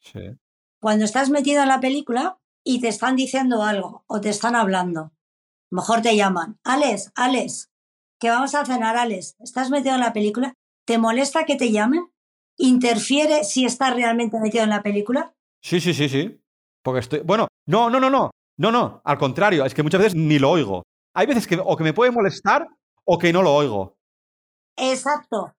Sí. 0.00 0.36
Cuando 0.80 1.04
estás 1.04 1.30
metido 1.30 1.62
en 1.62 1.68
la 1.68 1.80
película, 1.80 2.38
y 2.66 2.80
te 2.80 2.88
están 2.88 3.14
diciendo 3.14 3.62
algo 3.62 4.02
o 4.08 4.20
te 4.20 4.28
están 4.28 4.56
hablando. 4.56 5.12
Mejor 5.70 6.02
te 6.02 6.16
llaman. 6.16 6.58
Alex, 6.64 7.12
Alex, 7.14 7.70
que 8.18 8.28
vamos 8.28 8.56
a 8.56 8.66
cenar, 8.66 8.96
Alex. 8.96 9.36
¿Estás 9.38 9.70
metido 9.70 9.94
en 9.94 10.00
la 10.00 10.12
película? 10.12 10.54
¿Te 10.84 10.98
molesta 10.98 11.44
que 11.44 11.54
te 11.54 11.70
llamen? 11.70 12.10
¿Interfiere 12.58 13.44
si 13.44 13.64
estás 13.64 13.94
realmente 13.94 14.40
metido 14.40 14.64
en 14.64 14.70
la 14.70 14.82
película? 14.82 15.32
Sí, 15.62 15.80
sí, 15.80 15.94
sí, 15.94 16.08
sí. 16.08 16.40
Porque 16.82 17.00
estoy. 17.00 17.20
Bueno, 17.20 17.46
no, 17.66 17.88
no, 17.88 18.00
no, 18.00 18.10
no. 18.10 18.30
No, 18.58 18.72
no. 18.72 19.00
Al 19.04 19.18
contrario, 19.18 19.64
es 19.64 19.72
que 19.72 19.84
muchas 19.84 20.00
veces 20.00 20.16
ni 20.16 20.40
lo 20.40 20.50
oigo. 20.50 20.82
Hay 21.14 21.26
veces 21.26 21.46
que 21.46 21.60
o 21.62 21.76
que 21.76 21.84
me 21.84 21.94
puede 21.94 22.10
molestar 22.10 22.66
o 23.04 23.16
que 23.16 23.32
no 23.32 23.42
lo 23.42 23.54
oigo. 23.54 23.96
Exacto. 24.76 25.54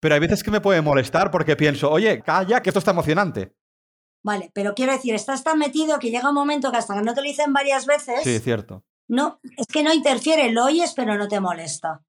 Pero 0.00 0.14
hay 0.14 0.20
veces 0.20 0.42
que 0.42 0.50
me 0.50 0.60
puede 0.60 0.80
molestar 0.80 1.30
porque 1.30 1.56
pienso, 1.56 1.90
oye, 1.90 2.22
calla, 2.22 2.62
que 2.62 2.70
esto 2.70 2.78
está 2.78 2.90
emocionante. 2.90 3.54
Vale, 4.22 4.50
pero 4.54 4.74
quiero 4.74 4.92
decir, 4.92 5.14
estás 5.14 5.44
tan 5.44 5.58
metido 5.58 5.98
que 5.98 6.10
llega 6.10 6.28
un 6.28 6.34
momento 6.34 6.70
que 6.70 6.78
hasta 6.78 6.94
que 6.94 7.02
no 7.02 7.14
te 7.14 7.20
lo 7.20 7.26
dicen 7.26 7.52
varias 7.52 7.86
veces. 7.86 8.22
Sí, 8.22 8.38
cierto. 8.38 8.84
No, 9.08 9.40
es 9.56 9.66
que 9.66 9.82
no 9.82 9.92
interfiere, 9.92 10.50
lo 10.52 10.64
oyes, 10.66 10.92
pero 10.94 11.16
no 11.16 11.28
te 11.28 11.40
molesta. 11.40 12.02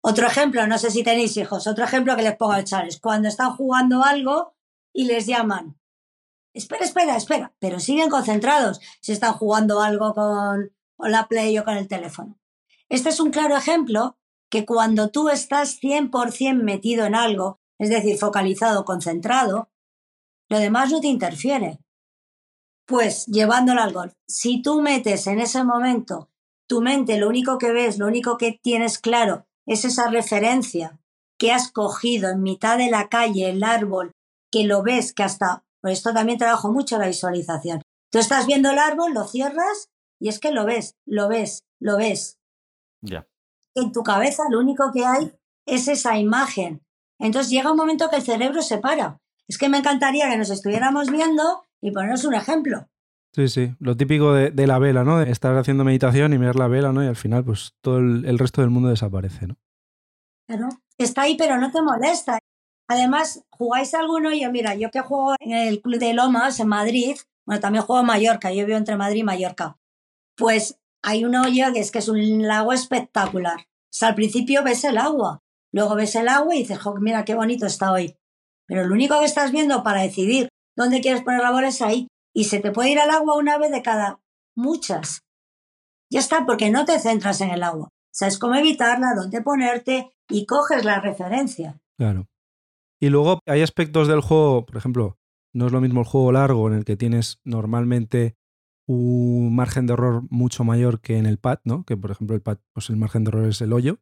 Otro 0.00 0.26
ejemplo, 0.26 0.66
no 0.66 0.78
sé 0.78 0.90
si 0.90 1.02
tenéis 1.02 1.36
hijos, 1.36 1.66
otro 1.66 1.84
ejemplo 1.84 2.16
que 2.16 2.22
les 2.22 2.36
pongo 2.36 2.52
al 2.52 2.64
Charles, 2.64 3.00
cuando 3.00 3.28
están 3.28 3.56
jugando 3.56 4.02
algo 4.02 4.54
y 4.92 5.04
les 5.04 5.26
llaman. 5.26 5.78
Espera, 6.52 6.84
espera, 6.84 7.16
espera, 7.16 7.52
pero 7.58 7.80
siguen 7.80 8.10
concentrados 8.10 8.80
si 9.00 9.12
están 9.12 9.32
jugando 9.32 9.80
algo 9.80 10.14
con, 10.14 10.72
con 10.96 11.10
la 11.10 11.26
Play 11.26 11.58
o 11.58 11.64
con 11.64 11.76
el 11.76 11.88
teléfono. 11.88 12.38
Este 12.88 13.08
es 13.08 13.18
un 13.18 13.30
claro 13.30 13.56
ejemplo 13.56 14.18
que 14.50 14.64
cuando 14.64 15.10
tú 15.10 15.28
estás 15.28 15.80
100% 15.80 16.62
metido 16.62 17.06
en 17.06 17.14
algo, 17.14 17.58
es 17.78 17.90
decir, 17.90 18.18
focalizado, 18.18 18.84
concentrado, 18.84 19.68
lo 20.48 20.58
demás 20.58 20.90
no 20.90 21.00
te 21.00 21.08
interfiere. 21.08 21.80
Pues 22.86 23.26
llevándolo 23.26 23.80
al 23.80 23.92
golf, 23.92 24.12
si 24.28 24.62
tú 24.62 24.80
metes 24.80 25.26
en 25.26 25.40
ese 25.40 25.64
momento 25.64 26.30
tu 26.68 26.80
mente, 26.80 27.18
lo 27.18 27.28
único 27.28 27.58
que 27.58 27.72
ves, 27.72 27.98
lo 27.98 28.06
único 28.06 28.36
que 28.36 28.58
tienes 28.62 28.98
claro 28.98 29.46
es 29.66 29.84
esa 29.84 30.10
referencia 30.10 31.00
que 31.38 31.52
has 31.52 31.72
cogido 31.72 32.30
en 32.30 32.42
mitad 32.42 32.78
de 32.78 32.90
la 32.90 33.08
calle, 33.08 33.50
el 33.50 33.64
árbol, 33.64 34.12
que 34.52 34.64
lo 34.64 34.82
ves, 34.82 35.12
que 35.12 35.22
hasta, 35.22 35.64
por 35.80 35.90
esto 35.90 36.12
también 36.12 36.38
trabajo 36.38 36.72
mucho 36.72 36.98
la 36.98 37.06
visualización. 37.06 37.82
Tú 38.10 38.18
estás 38.18 38.46
viendo 38.46 38.70
el 38.70 38.78
árbol, 38.78 39.12
lo 39.12 39.24
cierras 39.24 39.88
y 40.20 40.28
es 40.28 40.38
que 40.38 40.52
lo 40.52 40.64
ves, 40.64 40.94
lo 41.06 41.28
ves, 41.28 41.64
lo 41.80 41.96
ves. 41.96 42.38
Ya. 43.02 43.26
En 43.74 43.92
tu 43.92 44.02
cabeza 44.02 44.44
lo 44.50 44.60
único 44.60 44.90
que 44.92 45.04
hay 45.04 45.32
es 45.66 45.88
esa 45.88 46.18
imagen. 46.18 46.82
Entonces 47.18 47.50
llega 47.50 47.70
un 47.70 47.76
momento 47.76 48.08
que 48.10 48.16
el 48.16 48.22
cerebro 48.22 48.62
se 48.62 48.78
para. 48.78 49.20
Es 49.48 49.58
que 49.58 49.68
me 49.68 49.78
encantaría 49.78 50.28
que 50.28 50.36
nos 50.36 50.50
estuviéramos 50.50 51.10
viendo 51.10 51.64
y 51.80 51.90
ponernos 51.90 52.24
un 52.24 52.34
ejemplo. 52.34 52.88
Sí, 53.34 53.48
sí, 53.48 53.74
lo 53.80 53.96
típico 53.96 54.32
de, 54.32 54.50
de, 54.52 54.66
la 54.66 54.78
vela, 54.78 55.02
¿no? 55.02 55.18
De 55.18 55.30
estar 55.30 55.56
haciendo 55.56 55.82
meditación 55.82 56.32
y 56.32 56.38
mirar 56.38 56.54
la 56.54 56.68
vela, 56.68 56.92
¿no? 56.92 57.02
Y 57.02 57.08
al 57.08 57.16
final, 57.16 57.44
pues 57.44 57.74
todo 57.80 57.98
el, 57.98 58.24
el, 58.26 58.38
resto 58.38 58.60
del 58.60 58.70
mundo 58.70 58.90
desaparece, 58.90 59.48
¿no? 59.48 59.56
Claro, 60.46 60.68
está 60.98 61.22
ahí, 61.22 61.36
pero 61.36 61.58
no 61.58 61.72
te 61.72 61.82
molesta. 61.82 62.38
Además, 62.88 63.44
jugáis 63.50 63.92
alguno, 63.94 64.32
yo 64.32 64.52
mira, 64.52 64.76
yo 64.76 64.90
que 64.90 65.00
juego 65.00 65.34
en 65.40 65.52
el 65.52 65.80
Club 65.80 65.98
de 65.98 66.12
Lomas, 66.12 66.60
en 66.60 66.68
Madrid, 66.68 67.16
bueno, 67.44 67.60
también 67.60 67.84
juego 67.84 68.00
en 68.00 68.06
Mallorca, 68.06 68.52
yo 68.52 68.66
vivo 68.66 68.78
entre 68.78 68.96
Madrid 68.96 69.20
y 69.20 69.24
Mallorca. 69.24 69.76
Pues 70.36 70.78
hay 71.04 71.24
un 71.24 71.36
hoyo 71.36 71.66
que 71.72 71.80
es 71.80 71.92
que 71.92 71.98
es 71.98 72.08
un 72.08 72.42
lago 72.42 72.72
espectacular. 72.72 73.60
O 73.60 73.96
sea, 73.96 74.08
al 74.08 74.14
principio 74.14 74.64
ves 74.64 74.84
el 74.84 74.96
agua, 74.96 75.40
luego 75.70 75.94
ves 75.94 76.14
el 76.16 76.28
agua 76.28 76.54
y 76.54 76.60
dices, 76.60 76.80
mira 77.00 77.24
qué 77.24 77.34
bonito 77.34 77.66
está 77.66 77.92
hoy. 77.92 78.16
Pero 78.66 78.86
lo 78.86 78.94
único 78.94 79.18
que 79.18 79.26
estás 79.26 79.52
viendo 79.52 79.82
para 79.82 80.00
decidir 80.00 80.48
dónde 80.74 81.02
quieres 81.02 81.22
poner 81.22 81.42
la 81.42 81.52
bola 81.52 81.68
es 81.68 81.82
ahí 81.82 82.08
y 82.34 82.44
se 82.44 82.58
te 82.58 82.72
puede 82.72 82.90
ir 82.90 82.98
al 82.98 83.10
agua 83.10 83.36
una 83.36 83.58
vez 83.58 83.70
de 83.70 83.82
cada 83.82 84.20
muchas. 84.56 85.20
Ya 86.10 86.20
está, 86.20 86.46
porque 86.46 86.70
no 86.70 86.86
te 86.86 86.98
centras 86.98 87.40
en 87.42 87.50
el 87.50 87.62
agua. 87.62 87.90
Sabes 88.10 88.38
cómo 88.38 88.54
evitarla, 88.54 89.14
dónde 89.14 89.42
ponerte 89.42 90.10
y 90.28 90.46
coges 90.46 90.84
la 90.84 91.00
referencia. 91.00 91.80
Claro. 91.98 92.28
Y 92.98 93.10
luego 93.10 93.40
hay 93.46 93.60
aspectos 93.60 94.08
del 94.08 94.22
juego, 94.22 94.64
por 94.64 94.76
ejemplo, 94.78 95.18
no 95.52 95.66
es 95.66 95.72
lo 95.72 95.80
mismo 95.80 96.00
el 96.00 96.06
juego 96.06 96.32
largo 96.32 96.66
en 96.68 96.74
el 96.74 96.84
que 96.84 96.96
tienes 96.96 97.40
normalmente 97.44 98.36
un 98.86 99.54
margen 99.54 99.86
de 99.86 99.94
error 99.94 100.24
mucho 100.30 100.64
mayor 100.64 101.00
que 101.00 101.18
en 101.18 101.26
el 101.26 101.38
pad, 101.38 101.58
¿no? 101.64 101.84
Que 101.84 101.96
por 101.96 102.10
ejemplo 102.10 102.36
el 102.36 102.42
pad, 102.42 102.58
pues 102.72 102.90
el 102.90 102.96
margen 102.96 103.24
de 103.24 103.30
error 103.30 103.48
es 103.48 103.60
el 103.60 103.72
hoyo. 103.72 104.00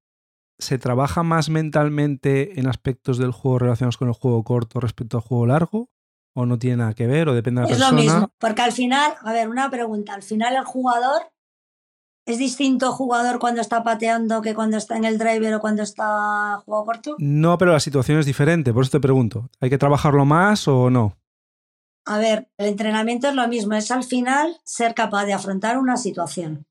¿Se 0.59 0.79
trabaja 0.79 1.23
más 1.23 1.49
mentalmente 1.49 2.61
en 2.61 2.67
aspectos 2.69 3.19
del 3.19 3.33
juego 3.33 3.59
relacionados 3.59 3.97
con 3.97 4.09
el 4.09 4.15
juego 4.15 4.45
corto 4.45 4.81
respecto 4.81 5.17
al 5.17 5.23
juego 5.23 5.47
largo? 5.47 5.91
o 6.35 6.47
no 6.47 6.59
tiene 6.59 6.79
nada 6.79 6.95
que 6.95 7.07
ver 7.07 7.29
o 7.29 7.35
depende 7.35 7.61
de 7.61 7.67
la 7.67 7.73
es 7.73 7.79
persona. 7.79 8.01
Es 8.01 8.07
lo 8.07 8.13
mismo, 8.15 8.33
porque 8.39 8.63
al 8.63 8.73
final, 8.73 9.15
a 9.23 9.33
ver, 9.33 9.49
una 9.49 9.71
pregunta, 9.71 10.15
al 10.15 10.23
final 10.23 10.55
el 10.57 10.65
jugador 10.65 11.23
es 12.25 12.39
distinto 12.39 12.93
jugador 12.93 13.39
cuando 13.39 13.61
está 13.61 13.83
pateando 13.83 14.43
que 14.43 14.55
cuando 14.55 14.77
está 14.77 14.97
en 14.97 15.05
el 15.05 15.19
driver 15.19 15.55
o 15.55 15.61
cuando 15.61 15.83
está 15.83 16.63
juego 16.65 16.85
corto? 16.85 17.17
No, 17.19 17.59
pero 17.59 17.73
la 17.73 17.81
situación 17.81 18.19
es 18.19 18.27
diferente, 18.27 18.73
por 18.73 18.83
eso 18.83 18.93
te 18.93 19.01
pregunto, 19.01 19.51
¿hay 19.61 19.71
que 19.71 19.79
trabajarlo 19.79 20.25
más 20.25 20.69
o 20.69 20.91
no? 20.91 21.17
A 22.05 22.19
ver, 22.19 22.51
el 22.59 22.67
entrenamiento 22.67 23.29
es 23.29 23.35
lo 23.35 23.47
mismo, 23.47 23.75
es 23.75 23.91
al 23.91 24.05
final 24.05 24.61
ser 24.65 24.95
capaz 24.95 25.25
de 25.25 25.35
afrontar 25.35 25.79
una 25.79 25.97
situación. 25.97 26.67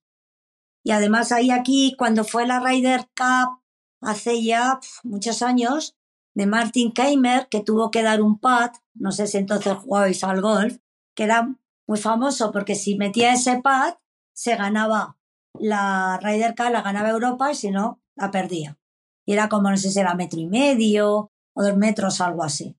Y 0.83 0.91
además 0.91 1.31
ahí 1.31 1.51
aquí, 1.51 1.95
cuando 1.97 2.23
fue 2.23 2.45
la 2.45 2.59
Ryder 2.59 3.07
Cup 3.15 3.61
hace 4.01 4.43
ya 4.43 4.79
muchos 5.03 5.41
años, 5.41 5.95
de 6.33 6.45
Martin 6.45 6.91
Keimer, 6.91 7.47
que 7.49 7.61
tuvo 7.61 7.91
que 7.91 8.03
dar 8.03 8.21
un 8.21 8.39
pad, 8.39 8.71
no 8.93 9.11
sé 9.11 9.27
si 9.27 9.37
entonces 9.37 9.73
jugabais 9.73 10.23
al 10.23 10.41
golf, 10.41 10.77
que 11.15 11.23
era 11.23 11.53
muy 11.87 11.97
famoso 11.97 12.51
porque 12.51 12.75
si 12.75 12.95
metía 12.95 13.33
ese 13.33 13.61
pad, 13.61 13.95
se 14.33 14.55
ganaba 14.55 15.17
la 15.59 16.17
Ryder 16.21 16.55
Cup, 16.55 16.71
la 16.71 16.81
ganaba 16.81 17.09
Europa 17.09 17.51
y 17.51 17.55
si 17.55 17.69
no, 17.69 18.01
la 18.15 18.31
perdía. 18.31 18.77
Y 19.25 19.33
era 19.33 19.49
como, 19.49 19.69
no 19.69 19.77
sé 19.77 19.91
si 19.91 19.99
era 19.99 20.15
metro 20.15 20.39
y 20.39 20.47
medio 20.47 21.31
o 21.53 21.63
dos 21.63 21.77
metros, 21.77 22.21
algo 22.21 22.43
así. 22.43 22.77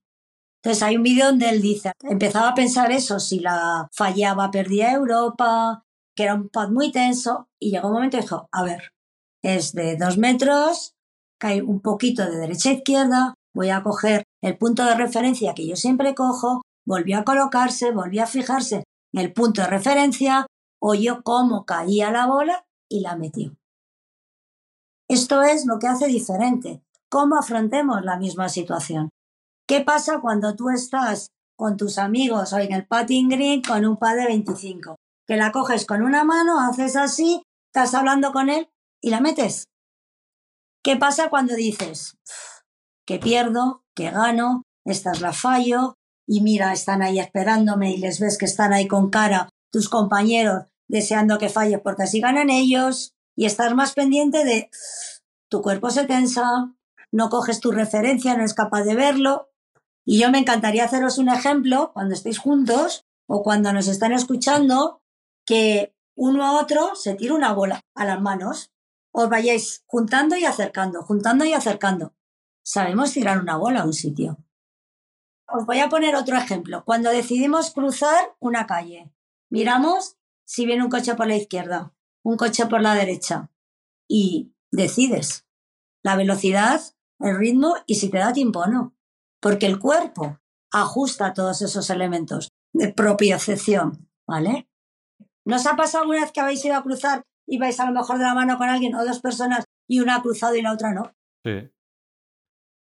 Entonces 0.63 0.81
hay 0.83 0.95
un 0.95 1.03
vídeo 1.03 1.25
donde 1.25 1.49
él 1.49 1.61
dice, 1.61 1.91
empezaba 2.03 2.49
a 2.49 2.53
pensar 2.53 2.89
eso, 2.91 3.19
si 3.19 3.39
la 3.39 3.89
fallaba 3.91 4.49
perdía 4.49 4.93
Europa, 4.93 5.83
que 6.15 6.23
era 6.23 6.35
un 6.35 6.47
pad 6.47 6.69
muy 6.69 6.89
tenso, 6.89 7.49
y 7.59 7.71
llegó 7.71 7.89
un 7.89 7.95
momento 7.95 8.15
y 8.15 8.21
dijo, 8.21 8.47
a 8.49 8.63
ver, 8.63 8.93
es 9.43 9.73
de 9.73 9.97
dos 9.97 10.17
metros, 10.17 10.93
cae 11.37 11.61
un 11.61 11.81
poquito 11.81 12.23
de 12.23 12.37
derecha 12.37 12.69
a 12.69 12.73
izquierda, 12.73 13.33
voy 13.53 13.71
a 13.71 13.83
coger 13.83 14.23
el 14.41 14.57
punto 14.57 14.85
de 14.85 14.95
referencia 14.95 15.53
que 15.53 15.67
yo 15.67 15.75
siempre 15.75 16.15
cojo, 16.15 16.61
volvió 16.85 17.19
a 17.19 17.25
colocarse, 17.25 17.91
volvió 17.91 18.23
a 18.23 18.27
fijarse 18.27 18.85
en 19.13 19.21
el 19.21 19.33
punto 19.33 19.61
de 19.61 19.67
referencia, 19.67 20.47
oyó 20.81 21.23
cómo 21.23 21.65
caía 21.65 22.09
la 22.09 22.25
bola 22.25 22.65
y 22.89 23.01
la 23.01 23.17
metió. 23.17 23.53
Esto 25.09 25.41
es 25.41 25.65
lo 25.65 25.77
que 25.77 25.87
hace 25.87 26.07
diferente, 26.07 26.81
cómo 27.09 27.35
afrontemos 27.35 28.01
la 28.03 28.17
misma 28.17 28.47
situación. 28.47 29.09
¿Qué 29.73 29.81
pasa 29.81 30.19
cuando 30.21 30.55
tú 30.55 30.69
estás 30.69 31.31
con 31.57 31.77
tus 31.77 31.97
amigos 31.97 32.53
o 32.53 32.59
en 32.59 32.71
el 32.73 32.85
patting 32.85 33.27
green 33.27 33.63
con 33.63 33.83
un 33.87 33.97
pad 33.97 34.17
de 34.17 34.27
25? 34.27 34.97
Que 35.25 35.35
la 35.35 35.51
coges 35.51 35.87
con 35.87 36.03
una 36.03 36.23
mano, 36.23 36.59
haces 36.59 36.95
así, 36.95 37.41
estás 37.73 37.95
hablando 37.95 38.31
con 38.33 38.51
él 38.51 38.69
y 39.01 39.09
la 39.09 39.19
metes. 39.19 39.65
¿Qué 40.83 40.95
pasa 40.95 41.31
cuando 41.31 41.55
dices, 41.55 42.17
que 43.07 43.17
pierdo, 43.17 43.81
que 43.95 44.11
gano, 44.11 44.61
esta 44.85 45.11
es 45.11 45.21
la 45.21 45.33
fallo, 45.33 45.95
y 46.27 46.41
mira, 46.41 46.71
están 46.71 47.01
ahí 47.01 47.19
esperándome 47.19 47.93
y 47.93 47.97
les 47.97 48.19
ves 48.19 48.37
que 48.37 48.45
están 48.45 48.73
ahí 48.73 48.87
con 48.87 49.09
cara 49.09 49.49
tus 49.71 49.89
compañeros 49.89 50.65
deseando 50.87 51.39
que 51.39 51.49
falle 51.49 51.79
porque 51.79 52.03
así 52.03 52.21
ganan 52.21 52.51
ellos, 52.51 53.13
y 53.35 53.47
estás 53.47 53.73
más 53.73 53.93
pendiente 53.93 54.45
de 54.45 54.69
tu 55.49 55.63
cuerpo 55.63 55.89
se 55.89 56.05
tensa, 56.05 56.75
no 57.11 57.29
coges 57.29 57.59
tu 57.59 57.71
referencia, 57.71 58.33
no 58.33 58.41
eres 58.41 58.53
capaz 58.53 58.83
de 58.83 58.93
verlo. 58.93 59.49
Y 60.05 60.19
yo 60.19 60.29
me 60.29 60.39
encantaría 60.39 60.85
haceros 60.85 61.17
un 61.17 61.29
ejemplo 61.29 61.91
cuando 61.93 62.13
estéis 62.13 62.39
juntos 62.39 63.05
o 63.27 63.43
cuando 63.43 63.71
nos 63.71 63.87
están 63.87 64.11
escuchando, 64.11 65.01
que 65.45 65.95
uno 66.15 66.45
a 66.45 66.59
otro 66.59 66.95
se 66.95 67.15
tira 67.15 67.33
una 67.33 67.53
bola 67.53 67.81
a 67.95 68.05
las 68.05 68.21
manos. 68.21 68.71
Os 69.11 69.29
vayáis 69.29 69.83
juntando 69.85 70.35
y 70.35 70.45
acercando, 70.45 71.03
juntando 71.03 71.45
y 71.45 71.53
acercando 71.53 72.13
sabemos 72.63 73.11
tirar 73.11 73.39
una 73.39 73.57
bola 73.57 73.81
a 73.81 73.85
un 73.85 73.93
sitio. 73.93 74.37
Os 75.47 75.65
voy 75.65 75.79
a 75.79 75.89
poner 75.89 76.15
otro 76.15 76.37
ejemplo. 76.37 76.83
Cuando 76.85 77.11
decidimos 77.11 77.71
cruzar 77.71 78.35
una 78.39 78.65
calle, 78.65 79.13
miramos 79.49 80.17
si 80.45 80.65
viene 80.65 80.83
un 80.83 80.89
coche 80.89 81.13
por 81.15 81.27
la 81.27 81.35
izquierda, 81.35 81.93
un 82.23 82.37
coche 82.37 82.65
por 82.65 82.81
la 82.81 82.95
derecha 82.95 83.51
y 84.07 84.53
decides 84.71 85.45
la 86.01 86.15
velocidad, 86.15 86.81
el 87.19 87.37
ritmo 87.37 87.75
y 87.85 87.95
si 87.95 88.09
te 88.09 88.17
da 88.17 88.33
tiempo 88.33 88.61
o 88.61 88.67
no. 88.67 88.92
Porque 89.43 89.65
el 89.65 89.77
cuerpo 89.77 90.39
ajusta 90.71 91.33
todos 91.33 91.61
esos 91.61 91.89
elementos 91.89 92.47
de 92.73 92.93
propiocepción, 92.93 94.09
¿vale? 94.25 94.69
¿Nos 95.45 95.65
ha 95.67 95.75
pasado 95.75 96.03
alguna 96.03 96.21
vez 96.21 96.31
que 96.31 96.39
habéis 96.39 96.63
ido 96.63 96.77
a 96.77 96.81
cruzar 96.81 97.23
y 97.45 97.57
vais 97.57 97.77
a 97.81 97.85
lo 97.85 97.91
mejor 97.91 98.19
de 98.19 98.23
la 98.23 98.33
mano 98.33 98.57
con 98.57 98.69
alguien 98.69 98.95
o 98.95 99.03
dos 99.03 99.19
personas 99.19 99.65
y 99.85 99.99
una 99.99 100.15
ha 100.15 100.21
cruzado 100.21 100.55
y 100.55 100.61
la 100.61 100.71
otra 100.71 100.93
no? 100.93 101.13
Sí. 101.43 101.69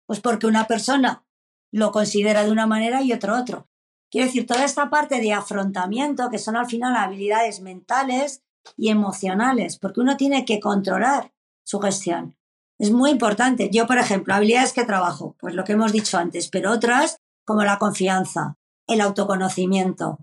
Pues 0.07 0.21
porque 0.21 0.49
una 0.49 0.67
persona 0.67 1.25
lo 1.73 1.93
considera 1.93 2.43
de 2.43 2.51
una 2.51 2.67
manera 2.67 3.03
y 3.03 3.13
otro 3.13 3.39
otro. 3.39 3.69
Quiero 4.11 4.27
decir, 4.27 4.45
toda 4.45 4.65
esta 4.65 4.91
parte 4.91 5.21
de 5.21 5.33
afrontamiento, 5.33 6.29
que 6.29 6.39
son 6.39 6.57
al 6.57 6.67
final 6.67 6.97
habilidades 6.97 7.61
mentales 7.61 8.43
y 8.77 8.89
emocionales, 8.89 9.79
porque 9.79 10.01
uno 10.01 10.17
tiene 10.17 10.45
que 10.45 10.59
controlar 10.59 11.33
su 11.65 11.79
gestión. 11.79 12.38
Es 12.79 12.93
muy 12.93 13.11
importante. 13.11 13.71
Yo, 13.71 13.87
por 13.87 13.99
ejemplo, 13.99 14.35
habilidades 14.35 14.73
que 14.73 14.85
trabajo, 14.85 15.37
pues 15.41 15.55
lo 15.55 15.65
que 15.65 15.73
hemos 15.73 15.93
dicho 15.93 16.17
antes, 16.17 16.49
pero 16.49 16.73
otras 16.73 17.19
como 17.45 17.65
la 17.65 17.79
confianza, 17.79 18.57
el 18.87 19.01
autoconocimiento, 19.01 20.19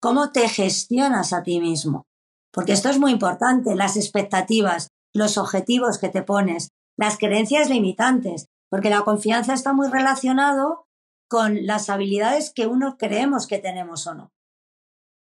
cómo 0.00 0.30
te 0.30 0.48
gestionas 0.48 1.32
a 1.32 1.42
ti 1.42 1.60
mismo. 1.60 2.06
Porque 2.52 2.72
esto 2.72 2.88
es 2.88 2.98
muy 2.98 3.12
importante, 3.12 3.74
las 3.74 3.96
expectativas, 3.96 4.88
los 5.14 5.38
objetivos 5.38 5.98
que 5.98 6.08
te 6.08 6.22
pones, 6.22 6.70
las 6.96 7.18
creencias 7.18 7.68
limitantes, 7.68 8.46
porque 8.70 8.90
la 8.90 9.02
confianza 9.02 9.54
está 9.54 9.72
muy 9.72 9.88
relacionado 9.88 10.86
con 11.28 11.66
las 11.66 11.90
habilidades 11.90 12.52
que 12.54 12.66
uno 12.66 12.96
creemos 12.98 13.46
que 13.46 13.58
tenemos 13.58 14.06
o 14.06 14.14
no. 14.14 14.32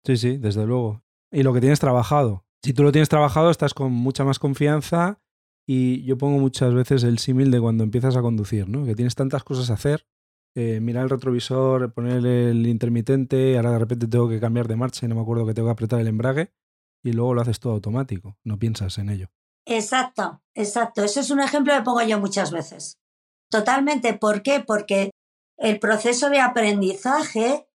Sí, 0.05 0.17
sí, 0.17 0.37
desde 0.37 0.65
luego. 0.65 1.03
Y 1.31 1.43
lo 1.43 1.53
que 1.53 1.61
tienes 1.61 1.79
trabajado. 1.79 2.45
Si 2.63 2.73
tú 2.73 2.83
lo 2.83 2.91
tienes 2.91 3.09
trabajado, 3.09 3.49
estás 3.49 3.73
con 3.73 3.91
mucha 3.91 4.23
más 4.23 4.39
confianza 4.39 5.20
y 5.73 6.03
yo 6.03 6.17
pongo 6.17 6.37
muchas 6.37 6.73
veces 6.73 7.01
el 7.05 7.17
símil 7.17 7.49
de 7.49 7.61
cuando 7.61 7.85
empiezas 7.85 8.17
a 8.17 8.21
conducir, 8.21 8.67
¿no? 8.67 8.83
Que 8.83 8.93
tienes 8.93 9.15
tantas 9.15 9.45
cosas 9.45 9.69
a 9.69 9.75
hacer, 9.75 10.05
eh, 10.53 10.81
mirar 10.81 11.05
el 11.05 11.09
retrovisor, 11.09 11.93
poner 11.93 12.25
el 12.25 12.67
intermitente, 12.67 13.55
ahora 13.55 13.71
de 13.71 13.79
repente 13.79 14.05
tengo 14.09 14.27
que 14.27 14.41
cambiar 14.41 14.67
de 14.67 14.75
marcha 14.75 15.05
y 15.05 15.07
no 15.07 15.15
me 15.15 15.21
acuerdo 15.21 15.45
que 15.45 15.53
tengo 15.53 15.69
que 15.69 15.71
apretar 15.71 16.01
el 16.01 16.09
embrague 16.09 16.51
y 17.01 17.13
luego 17.13 17.33
lo 17.33 17.39
haces 17.39 17.61
todo 17.61 17.71
automático, 17.71 18.37
no 18.43 18.59
piensas 18.59 18.97
en 18.97 19.11
ello. 19.11 19.29
Exacto, 19.65 20.41
exacto. 20.55 21.05
Ese 21.05 21.21
es 21.21 21.31
un 21.31 21.39
ejemplo 21.39 21.73
que 21.73 21.83
pongo 21.83 22.01
yo 22.01 22.19
muchas 22.19 22.51
veces. 22.51 22.99
Totalmente. 23.49 24.13
¿Por 24.13 24.43
qué? 24.43 24.59
Porque 24.59 25.11
el 25.55 25.79
proceso 25.79 26.29
de 26.29 26.41
aprendizaje 26.41 27.69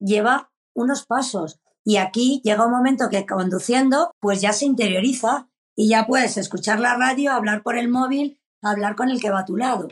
lleva 0.00 0.50
unos 0.74 1.04
pasos. 1.04 1.60
Y 1.84 1.98
aquí 1.98 2.40
llega 2.44 2.64
un 2.64 2.72
momento 2.72 3.10
que 3.10 3.26
conduciendo, 3.26 4.12
pues 4.20 4.40
ya 4.40 4.54
se 4.54 4.64
interioriza 4.64 5.50
y 5.76 5.88
ya 5.88 6.06
puedes 6.06 6.36
escuchar 6.36 6.80
la 6.80 6.96
radio, 6.96 7.32
hablar 7.32 7.62
por 7.62 7.76
el 7.76 7.88
móvil, 7.88 8.40
hablar 8.62 8.96
con 8.96 9.10
el 9.10 9.20
que 9.20 9.30
va 9.30 9.40
a 9.40 9.44
tu 9.44 9.56
lado. 9.56 9.88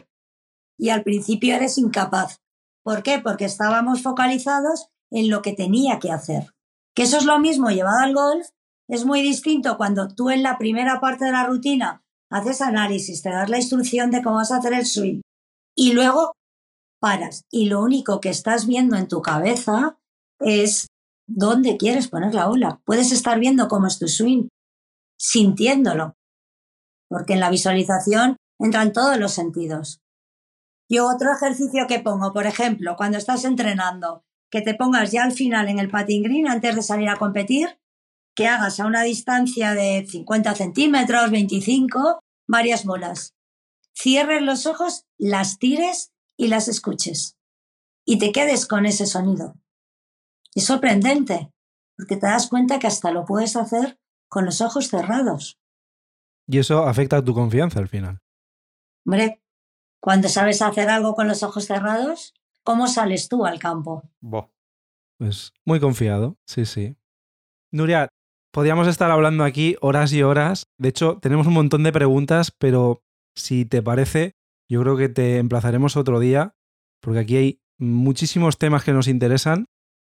Y 0.79 0.91
al 0.91 1.03
principio 1.03 1.55
eres 1.55 1.79
incapaz. 1.79 2.41
¿Por 2.83 3.03
qué? 3.03 3.19
Porque 3.19 3.45
estábamos 3.45 4.03
focalizados 4.03 4.89
en 5.11 5.29
lo 5.29 5.43
que 5.43 5.53
tenía 5.53 5.99
que 5.99 6.11
hacer. 6.11 6.55
Que 6.95 7.03
eso 7.03 7.19
es 7.19 7.25
lo 7.25 7.39
mismo 7.39 7.71
llevado 7.71 7.99
al 7.99 8.15
golf. 8.15 8.49
Es 8.89 9.05
muy 9.05 9.23
distinto 9.23 9.77
cuando 9.77 10.09
tú 10.09 10.31
en 10.31 10.43
la 10.43 10.59
primera 10.59 11.01
parte 11.01 11.27
de 11.27 11.33
la 11.33 11.47
rutina 11.47 12.03
haces 12.31 12.61
análisis, 12.61 13.23
te 13.23 13.31
das 13.31 13.51
la 13.51 13.59
instrucción 13.59 14.11
de 14.11 14.23
cómo 14.23 14.37
vas 14.37 14.53
a 14.53 14.59
hacer 14.59 14.73
el 14.73 14.87
swing 14.87 15.21
y 15.77 15.93
luego 15.93 16.33
paras 17.01 17.45
y 17.51 17.67
lo 17.67 17.81
único 17.81 18.21
que 18.21 18.29
estás 18.29 18.67
viendo 18.67 18.97
en 18.97 19.09
tu 19.09 19.23
cabeza 19.23 19.99
es 20.39 20.89
dónde 21.27 21.77
quieres 21.77 22.09
poner 22.09 22.35
la 22.35 22.49
ola. 22.49 22.81
Puedes 22.85 23.13
estar 23.13 23.39
viendo 23.39 23.69
cómo 23.69 23.87
es 23.87 23.99
tu 23.99 24.09
swing, 24.09 24.49
sintiéndolo, 25.21 26.17
porque 27.09 27.35
en 27.35 27.41
la 27.41 27.51
visualización 27.51 28.37
entran 28.59 28.93
todos 28.93 29.19
los 29.19 29.33
sentidos. 29.33 30.01
Y 30.89 30.99
otro 30.99 31.33
ejercicio 31.33 31.87
que 31.87 32.01
pongo, 32.01 32.33
por 32.33 32.47
ejemplo, 32.47 32.97
cuando 32.97 33.19
estás 33.19 33.45
entrenando, 33.45 34.25
que 34.51 34.63
te 34.63 34.75
pongas 34.75 35.13
ya 35.13 35.23
al 35.23 35.33
final 35.33 35.69
en 35.69 35.79
el 35.79 35.91
patin 35.91 36.23
green 36.23 36.49
antes 36.49 36.75
de 36.75 36.83
salir 36.83 37.09
a 37.11 37.17
competir, 37.17 37.79
que 38.35 38.49
hagas 38.49 38.81
a 38.81 38.87
una 38.87 39.03
distancia 39.03 39.75
de 39.75 40.07
50 40.09 40.55
centímetros, 40.55 41.31
25, 41.31 42.21
varias 42.49 42.85
bolas. 42.85 43.35
Cierres 43.95 44.43
los 44.43 44.67
ojos, 44.67 45.05
las 45.19 45.59
tires 45.59 46.13
y 46.37 46.49
las 46.49 46.67
escuches. 46.67 47.37
Y 48.07 48.19
te 48.19 48.33
quedes 48.33 48.67
con 48.67 48.87
ese 48.87 49.07
sonido. 49.07 49.55
Es 50.55 50.65
sorprendente, 50.65 51.53
porque 51.97 52.17
te 52.17 52.27
das 52.27 52.49
cuenta 52.49 52.79
que 52.79 52.87
hasta 52.87 53.13
lo 53.13 53.27
puedes 53.27 53.55
hacer 53.57 54.01
con 54.31 54.47
los 54.47 54.63
ojos 54.63 54.89
cerrados. 54.89 55.61
Y 56.49 56.59
eso 56.59 56.87
afecta 56.87 57.19
a 57.19 57.25
tu 57.25 57.35
confianza 57.35 57.79
al 57.79 57.89
final. 57.89 58.23
Hombre, 59.05 59.43
cuando 60.01 60.29
sabes 60.29 60.63
hacer 60.63 60.89
algo 60.89 61.15
con 61.15 61.29
los 61.29 61.43
ojos 61.43 61.67
cerrados, 61.67 62.35
¿cómo 62.65 62.87
sales 62.87 63.29
tú 63.29 63.45
al 63.45 63.59
campo? 63.59 64.09
Pues 65.19 65.53
muy 65.67 65.81
confiado, 65.81 66.39
sí, 66.47 66.65
sí. 66.65 66.97
Nuria, 67.73 68.09
podríamos 68.53 68.89
estar 68.89 69.11
hablando 69.11 69.45
aquí 69.45 69.77
horas 69.81 70.13
y 70.13 70.23
horas. 70.23 70.65
De 70.79 70.89
hecho, 70.89 71.19
tenemos 71.19 71.47
un 71.47 71.55
montón 71.55 71.83
de 71.83 71.93
preguntas, 71.93 72.51
pero 72.51 73.05
si 73.35 73.65
te 73.65 73.83
parece, 73.83 74.37
yo 74.69 74.81
creo 74.81 74.97
que 74.97 75.09
te 75.09 75.39
emplazaremos 75.39 75.97
otro 75.97 76.21
día, 76.21 76.57
porque 77.01 77.21
aquí 77.21 77.37
hay 77.37 77.63
muchísimos 77.79 78.59
temas 78.59 78.85
que 78.85 78.93
nos 78.93 79.09
interesan 79.09 79.67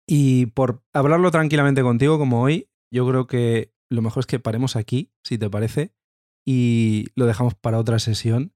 y 0.07 0.47
por 0.47 0.83
hablarlo 0.93 1.31
tranquilamente 1.31 1.81
contigo 1.81 2.17
como 2.17 2.41
hoy, 2.41 2.69
yo 2.91 3.07
creo 3.07 3.27
que 3.27 3.70
lo 3.91 4.01
mejor 4.01 4.21
es 4.21 4.25
que 4.25 4.39
paremos 4.39 4.75
aquí, 4.75 5.11
si 5.23 5.37
te 5.37 5.49
parece, 5.49 5.93
y 6.45 7.05
lo 7.15 7.25
dejamos 7.25 7.55
para 7.55 7.77
otra 7.77 7.99
sesión. 7.99 8.53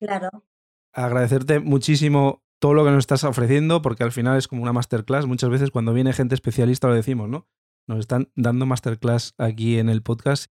Claro. 0.00 0.44
Agradecerte 0.92 1.60
muchísimo 1.60 2.44
todo 2.60 2.74
lo 2.74 2.84
que 2.84 2.90
nos 2.90 3.00
estás 3.00 3.24
ofreciendo, 3.24 3.82
porque 3.82 4.04
al 4.04 4.12
final 4.12 4.36
es 4.36 4.48
como 4.48 4.62
una 4.62 4.72
masterclass. 4.72 5.26
Muchas 5.26 5.50
veces 5.50 5.70
cuando 5.70 5.92
viene 5.92 6.12
gente 6.12 6.34
especialista 6.34 6.88
lo 6.88 6.94
decimos, 6.94 7.28
¿no? 7.28 7.48
Nos 7.86 8.00
están 8.00 8.30
dando 8.36 8.66
masterclass 8.66 9.34
aquí 9.38 9.78
en 9.78 9.88
el 9.88 10.02
podcast 10.02 10.50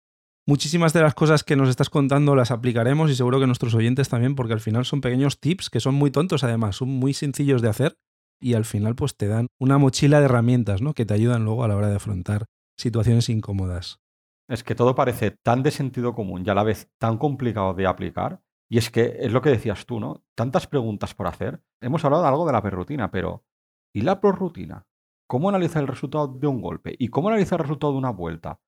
Muchísimas 0.47 0.91
de 0.91 1.01
las 1.01 1.13
cosas 1.13 1.43
que 1.43 1.55
nos 1.55 1.69
estás 1.69 1.91
contando 1.91 2.35
las 2.35 2.49
aplicaremos 2.49 3.11
y 3.11 3.15
seguro 3.15 3.39
que 3.39 3.45
nuestros 3.45 3.75
oyentes 3.75 4.09
también, 4.09 4.33
porque 4.33 4.53
al 4.53 4.59
final 4.59 4.85
son 4.85 4.99
pequeños 4.99 5.39
tips 5.39 5.69
que 5.69 5.79
son 5.79 5.93
muy 5.93 6.09
tontos 6.09 6.43
además, 6.43 6.77
son 6.77 6.89
muy 6.89 7.13
sencillos 7.13 7.61
de 7.61 7.69
hacer 7.69 7.97
y 8.41 8.55
al 8.55 8.65
final 8.65 8.95
pues 8.95 9.15
te 9.15 9.27
dan 9.27 9.47
una 9.59 9.77
mochila 9.77 10.19
de 10.19 10.25
herramientas, 10.25 10.81
¿no? 10.81 10.95
Que 10.95 11.05
te 11.05 11.13
ayudan 11.13 11.45
luego 11.45 11.63
a 11.63 11.67
la 11.67 11.75
hora 11.75 11.89
de 11.89 11.95
afrontar 11.95 12.47
situaciones 12.81 13.29
incómodas. 13.29 14.01
Es 14.49 14.63
que 14.63 14.75
todo 14.75 14.95
parece 14.95 15.31
tan 15.31 15.63
de 15.63 15.71
sentido 15.71 16.13
común 16.13 16.43
y 16.45 16.49
a 16.49 16.53
la 16.53 16.63
vez 16.63 16.89
tan 16.97 17.17
complicado 17.17 17.73
de 17.73 17.87
aplicar. 17.87 18.41
Y 18.69 18.77
es 18.77 18.89
que 18.89 19.17
es 19.19 19.31
lo 19.31 19.41
que 19.41 19.49
decías 19.49 19.85
tú, 19.85 19.99
¿no? 19.99 20.23
Tantas 20.35 20.67
preguntas 20.67 21.13
por 21.13 21.27
hacer. 21.27 21.61
Hemos 21.81 22.03
hablado 22.05 22.25
algo 22.25 22.45
de 22.45 22.53
la 22.53 22.61
perrutina, 22.61 23.11
pero 23.11 23.43
¿y 23.93 24.01
la 24.01 24.19
prorrutina? 24.19 24.85
¿Cómo 25.27 25.49
analizar 25.49 25.81
el 25.81 25.87
resultado 25.87 26.27
de 26.27 26.47
un 26.47 26.61
golpe? 26.61 26.95
¿Y 26.97 27.07
cómo 27.09 27.29
analizar 27.29 27.59
el 27.59 27.63
resultado 27.63 27.93
de 27.93 27.99
una 27.99 28.11
vuelta? 28.11 28.59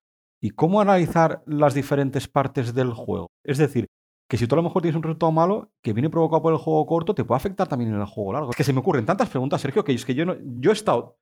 y 0.43 0.49
cómo 0.49 0.81
analizar 0.81 1.41
las 1.45 1.73
diferentes 1.73 2.27
partes 2.27 2.73
del 2.73 2.91
juego. 2.91 3.31
Es 3.45 3.57
decir, 3.57 3.87
que 4.29 4.37
si 4.37 4.45
tú 4.45 4.55
a 4.55 4.57
lo 4.57 4.63
mejor 4.63 4.81
tienes 4.81 4.97
un 4.97 5.03
resultado 5.03 5.31
malo 5.31 5.71
que 5.81 5.93
viene 5.93 6.09
provocado 6.09 6.41
por 6.41 6.51
el 6.51 6.59
juego 6.59 6.85
corto, 6.85 7.15
te 7.15 7.23
puede 7.23 7.37
afectar 7.37 7.69
también 7.69 7.93
en 7.93 8.01
el 8.01 8.05
juego 8.05 8.33
largo. 8.33 8.49
Es 8.49 8.57
que 8.57 8.65
se 8.65 8.73
me 8.73 8.81
ocurren 8.81 9.05
tantas 9.05 9.29
preguntas, 9.29 9.61
Sergio, 9.61 9.85
que 9.85 9.93
es 9.93 10.03
que 10.03 10.15
yo, 10.15 10.25
no, 10.25 10.35
yo 10.59 10.71
he 10.71 10.73
estado 10.73 11.17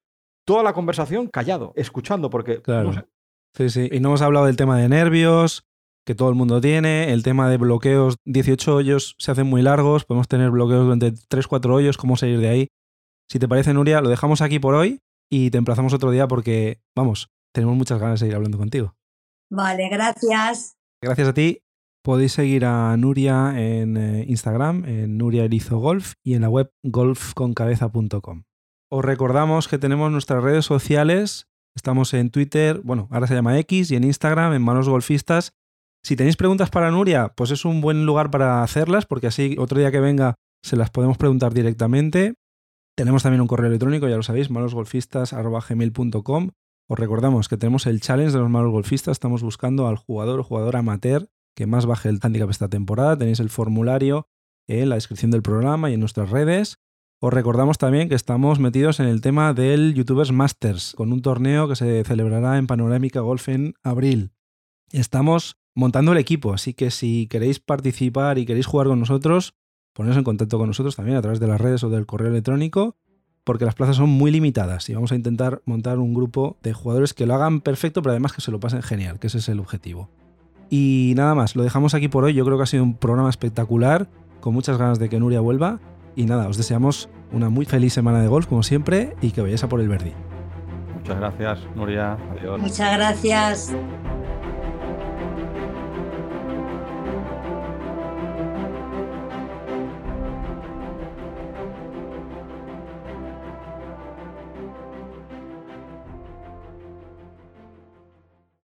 toda 0.45 0.63
la 0.63 0.73
conversación 0.73 1.27
callado, 1.27 1.73
escuchando, 1.75 2.29
porque... 2.29 2.61
Claro. 2.61 2.93
Sí, 3.55 3.69
sí. 3.69 3.89
Y 3.91 3.99
no 3.99 4.09
hemos 4.09 4.21
hablado 4.21 4.45
del 4.45 4.55
tema 4.55 4.77
de 4.77 4.87
nervios, 4.87 5.65
que 6.05 6.15
todo 6.15 6.29
el 6.29 6.35
mundo 6.35 6.61
tiene, 6.61 7.11
el 7.11 7.23
tema 7.23 7.49
de 7.49 7.57
bloqueos, 7.57 8.15
18 8.25 8.75
hoyos 8.75 9.15
se 9.19 9.31
hacen 9.31 9.47
muy 9.47 9.61
largos, 9.61 10.05
podemos 10.05 10.27
tener 10.27 10.49
bloqueos 10.49 10.83
durante 10.83 11.13
3-4 11.13 11.73
hoyos, 11.73 11.97
cómo 11.97 12.17
salir 12.17 12.39
de 12.39 12.49
ahí. 12.49 12.67
Si 13.29 13.39
te 13.39 13.47
parece, 13.47 13.73
Nuria, 13.73 14.01
lo 14.01 14.09
dejamos 14.09 14.41
aquí 14.41 14.59
por 14.59 14.73
hoy 14.75 14.99
y 15.29 15.51
te 15.51 15.57
emplazamos 15.57 15.93
otro 15.93 16.11
día 16.11 16.27
porque, 16.27 16.81
vamos, 16.95 17.29
tenemos 17.53 17.75
muchas 17.75 17.99
ganas 17.99 18.19
de 18.19 18.25
seguir 18.25 18.35
hablando 18.35 18.57
contigo. 18.57 18.95
Vale, 19.49 19.89
gracias. 19.89 20.77
Gracias 21.01 21.27
a 21.27 21.33
ti. 21.33 21.61
Podéis 22.03 22.31
seguir 22.31 22.65
a 22.65 22.95
Nuria 22.97 23.53
en 23.57 23.95
eh, 23.95 24.25
Instagram, 24.27 24.85
en 24.85 25.17
Nuria 25.17 25.43
Erizo 25.43 25.77
Golf 25.77 26.13
y 26.23 26.33
en 26.33 26.41
la 26.41 26.49
web 26.49 26.71
golfconcabeza.com. 26.83 28.43
Os 28.91 29.05
recordamos 29.05 29.67
que 29.67 29.77
tenemos 29.77 30.11
nuestras 30.11 30.43
redes 30.43 30.65
sociales. 30.65 31.47
Estamos 31.75 32.13
en 32.13 32.29
Twitter, 32.29 32.81
bueno, 32.83 33.07
ahora 33.11 33.27
se 33.27 33.33
llama 33.33 33.57
X, 33.59 33.91
y 33.91 33.95
en 33.95 34.03
Instagram, 34.03 34.53
en 34.53 34.61
Manos 34.61 34.89
Golfistas. 34.89 35.53
Si 36.03 36.17
tenéis 36.17 36.35
preguntas 36.35 36.69
para 36.69 36.91
Nuria, 36.91 37.33
pues 37.35 37.51
es 37.51 37.63
un 37.63 37.79
buen 37.79 38.05
lugar 38.05 38.31
para 38.31 38.63
hacerlas, 38.63 39.05
porque 39.05 39.27
así 39.27 39.55
otro 39.57 39.79
día 39.79 39.91
que 39.91 39.99
venga 39.99 40.35
se 40.63 40.75
las 40.75 40.89
podemos 40.89 41.17
preguntar 41.17 41.53
directamente. 41.53 42.33
Tenemos 42.97 43.23
también 43.23 43.41
un 43.41 43.47
correo 43.47 43.67
electrónico, 43.67 44.09
ya 44.09 44.17
lo 44.17 44.23
sabéis, 44.23 44.49
manosgolfistas.gmail.com 44.49 46.49
os 46.91 46.99
recordamos 46.99 47.47
que 47.47 47.55
tenemos 47.55 47.85
el 47.85 48.01
challenge 48.01 48.33
de 48.33 48.39
los 48.39 48.49
malos 48.49 48.69
golfistas. 48.69 49.13
Estamos 49.13 49.43
buscando 49.43 49.87
al 49.87 49.95
jugador 49.95 50.41
o 50.41 50.43
jugador 50.43 50.75
amateur 50.75 51.29
que 51.55 51.65
más 51.65 51.85
baje 51.85 52.09
el 52.09 52.19
handicap 52.21 52.49
esta 52.49 52.67
temporada. 52.67 53.17
Tenéis 53.17 53.39
el 53.39 53.49
formulario 53.49 54.27
en 54.67 54.89
la 54.89 54.95
descripción 54.95 55.31
del 55.31 55.41
programa 55.41 55.89
y 55.89 55.93
en 55.93 56.01
nuestras 56.01 56.31
redes. 56.31 56.79
Os 57.23 57.31
recordamos 57.31 57.77
también 57.77 58.09
que 58.09 58.15
estamos 58.15 58.57
metidos 58.57 58.99
en 58.99 59.05
el 59.05 59.21
tema 59.21 59.53
del 59.53 59.93
YouTubers 59.93 60.31
Masters, 60.31 60.93
con 60.97 61.13
un 61.13 61.21
torneo 61.21 61.67
que 61.67 61.75
se 61.75 62.03
celebrará 62.03 62.57
en 62.57 62.65
Panorámica 62.65 63.19
Golf 63.19 63.47
en 63.47 63.75
abril. 63.83 64.31
Estamos 64.91 65.57
montando 65.75 66.13
el 66.13 66.17
equipo, 66.17 66.51
así 66.51 66.73
que 66.73 66.89
si 66.89 67.27
queréis 67.27 67.59
participar 67.59 68.39
y 68.39 68.47
queréis 68.47 68.65
jugar 68.65 68.87
con 68.87 68.99
nosotros, 68.99 69.53
poneros 69.93 70.17
en 70.17 70.23
contacto 70.23 70.57
con 70.57 70.65
nosotros 70.65 70.95
también 70.95 71.15
a 71.15 71.21
través 71.21 71.39
de 71.39 71.45
las 71.45 71.61
redes 71.61 71.83
o 71.83 71.91
del 71.91 72.07
correo 72.07 72.31
electrónico 72.31 72.97
porque 73.43 73.65
las 73.65 73.75
plazas 73.75 73.97
son 73.97 74.09
muy 74.09 74.31
limitadas 74.31 74.89
y 74.89 74.95
vamos 74.95 75.11
a 75.11 75.15
intentar 75.15 75.61
montar 75.65 75.99
un 75.99 76.15
grupo 76.15 76.57
de 76.63 76.73
jugadores 76.73 77.13
que 77.13 77.27
lo 77.27 77.35
hagan 77.35 77.61
perfecto, 77.61 78.01
pero 78.01 78.13
además 78.13 78.33
que 78.33 78.41
se 78.41 78.49
lo 78.49 78.59
pasen 78.59 78.81
genial, 78.81 79.19
que 79.19 79.27
ese 79.27 79.37
es 79.37 79.49
el 79.49 79.59
objetivo. 79.59 80.09
Y 80.71 81.13
nada 81.15 81.35
más, 81.35 81.55
lo 81.55 81.61
dejamos 81.61 81.93
aquí 81.93 82.07
por 82.07 82.23
hoy. 82.23 82.33
Yo 82.33 82.45
creo 82.45 82.57
que 82.57 82.63
ha 82.63 82.67
sido 82.67 82.83
un 82.83 82.95
programa 82.95 83.29
espectacular, 83.29 84.09
con 84.39 84.55
muchas 84.55 84.77
ganas 84.77 84.97
de 84.97 85.07
que 85.07 85.19
Nuria 85.19 85.39
vuelva. 85.39 85.79
Y 86.15 86.25
nada, 86.25 86.47
os 86.47 86.57
deseamos 86.57 87.09
una 87.31 87.49
muy 87.49 87.65
feliz 87.65 87.93
semana 87.93 88.21
de 88.21 88.27
golf, 88.27 88.47
como 88.47 88.63
siempre, 88.63 89.15
y 89.21 89.31
que 89.31 89.41
vayáis 89.41 89.63
a 89.63 89.69
por 89.69 89.79
el 89.79 89.87
Verdi. 89.87 90.13
Muchas 90.95 91.17
gracias, 91.17 91.59
Nuria. 91.75 92.17
Adiós. 92.37 92.59
Muchas 92.59 92.97
gracias. 92.97 93.73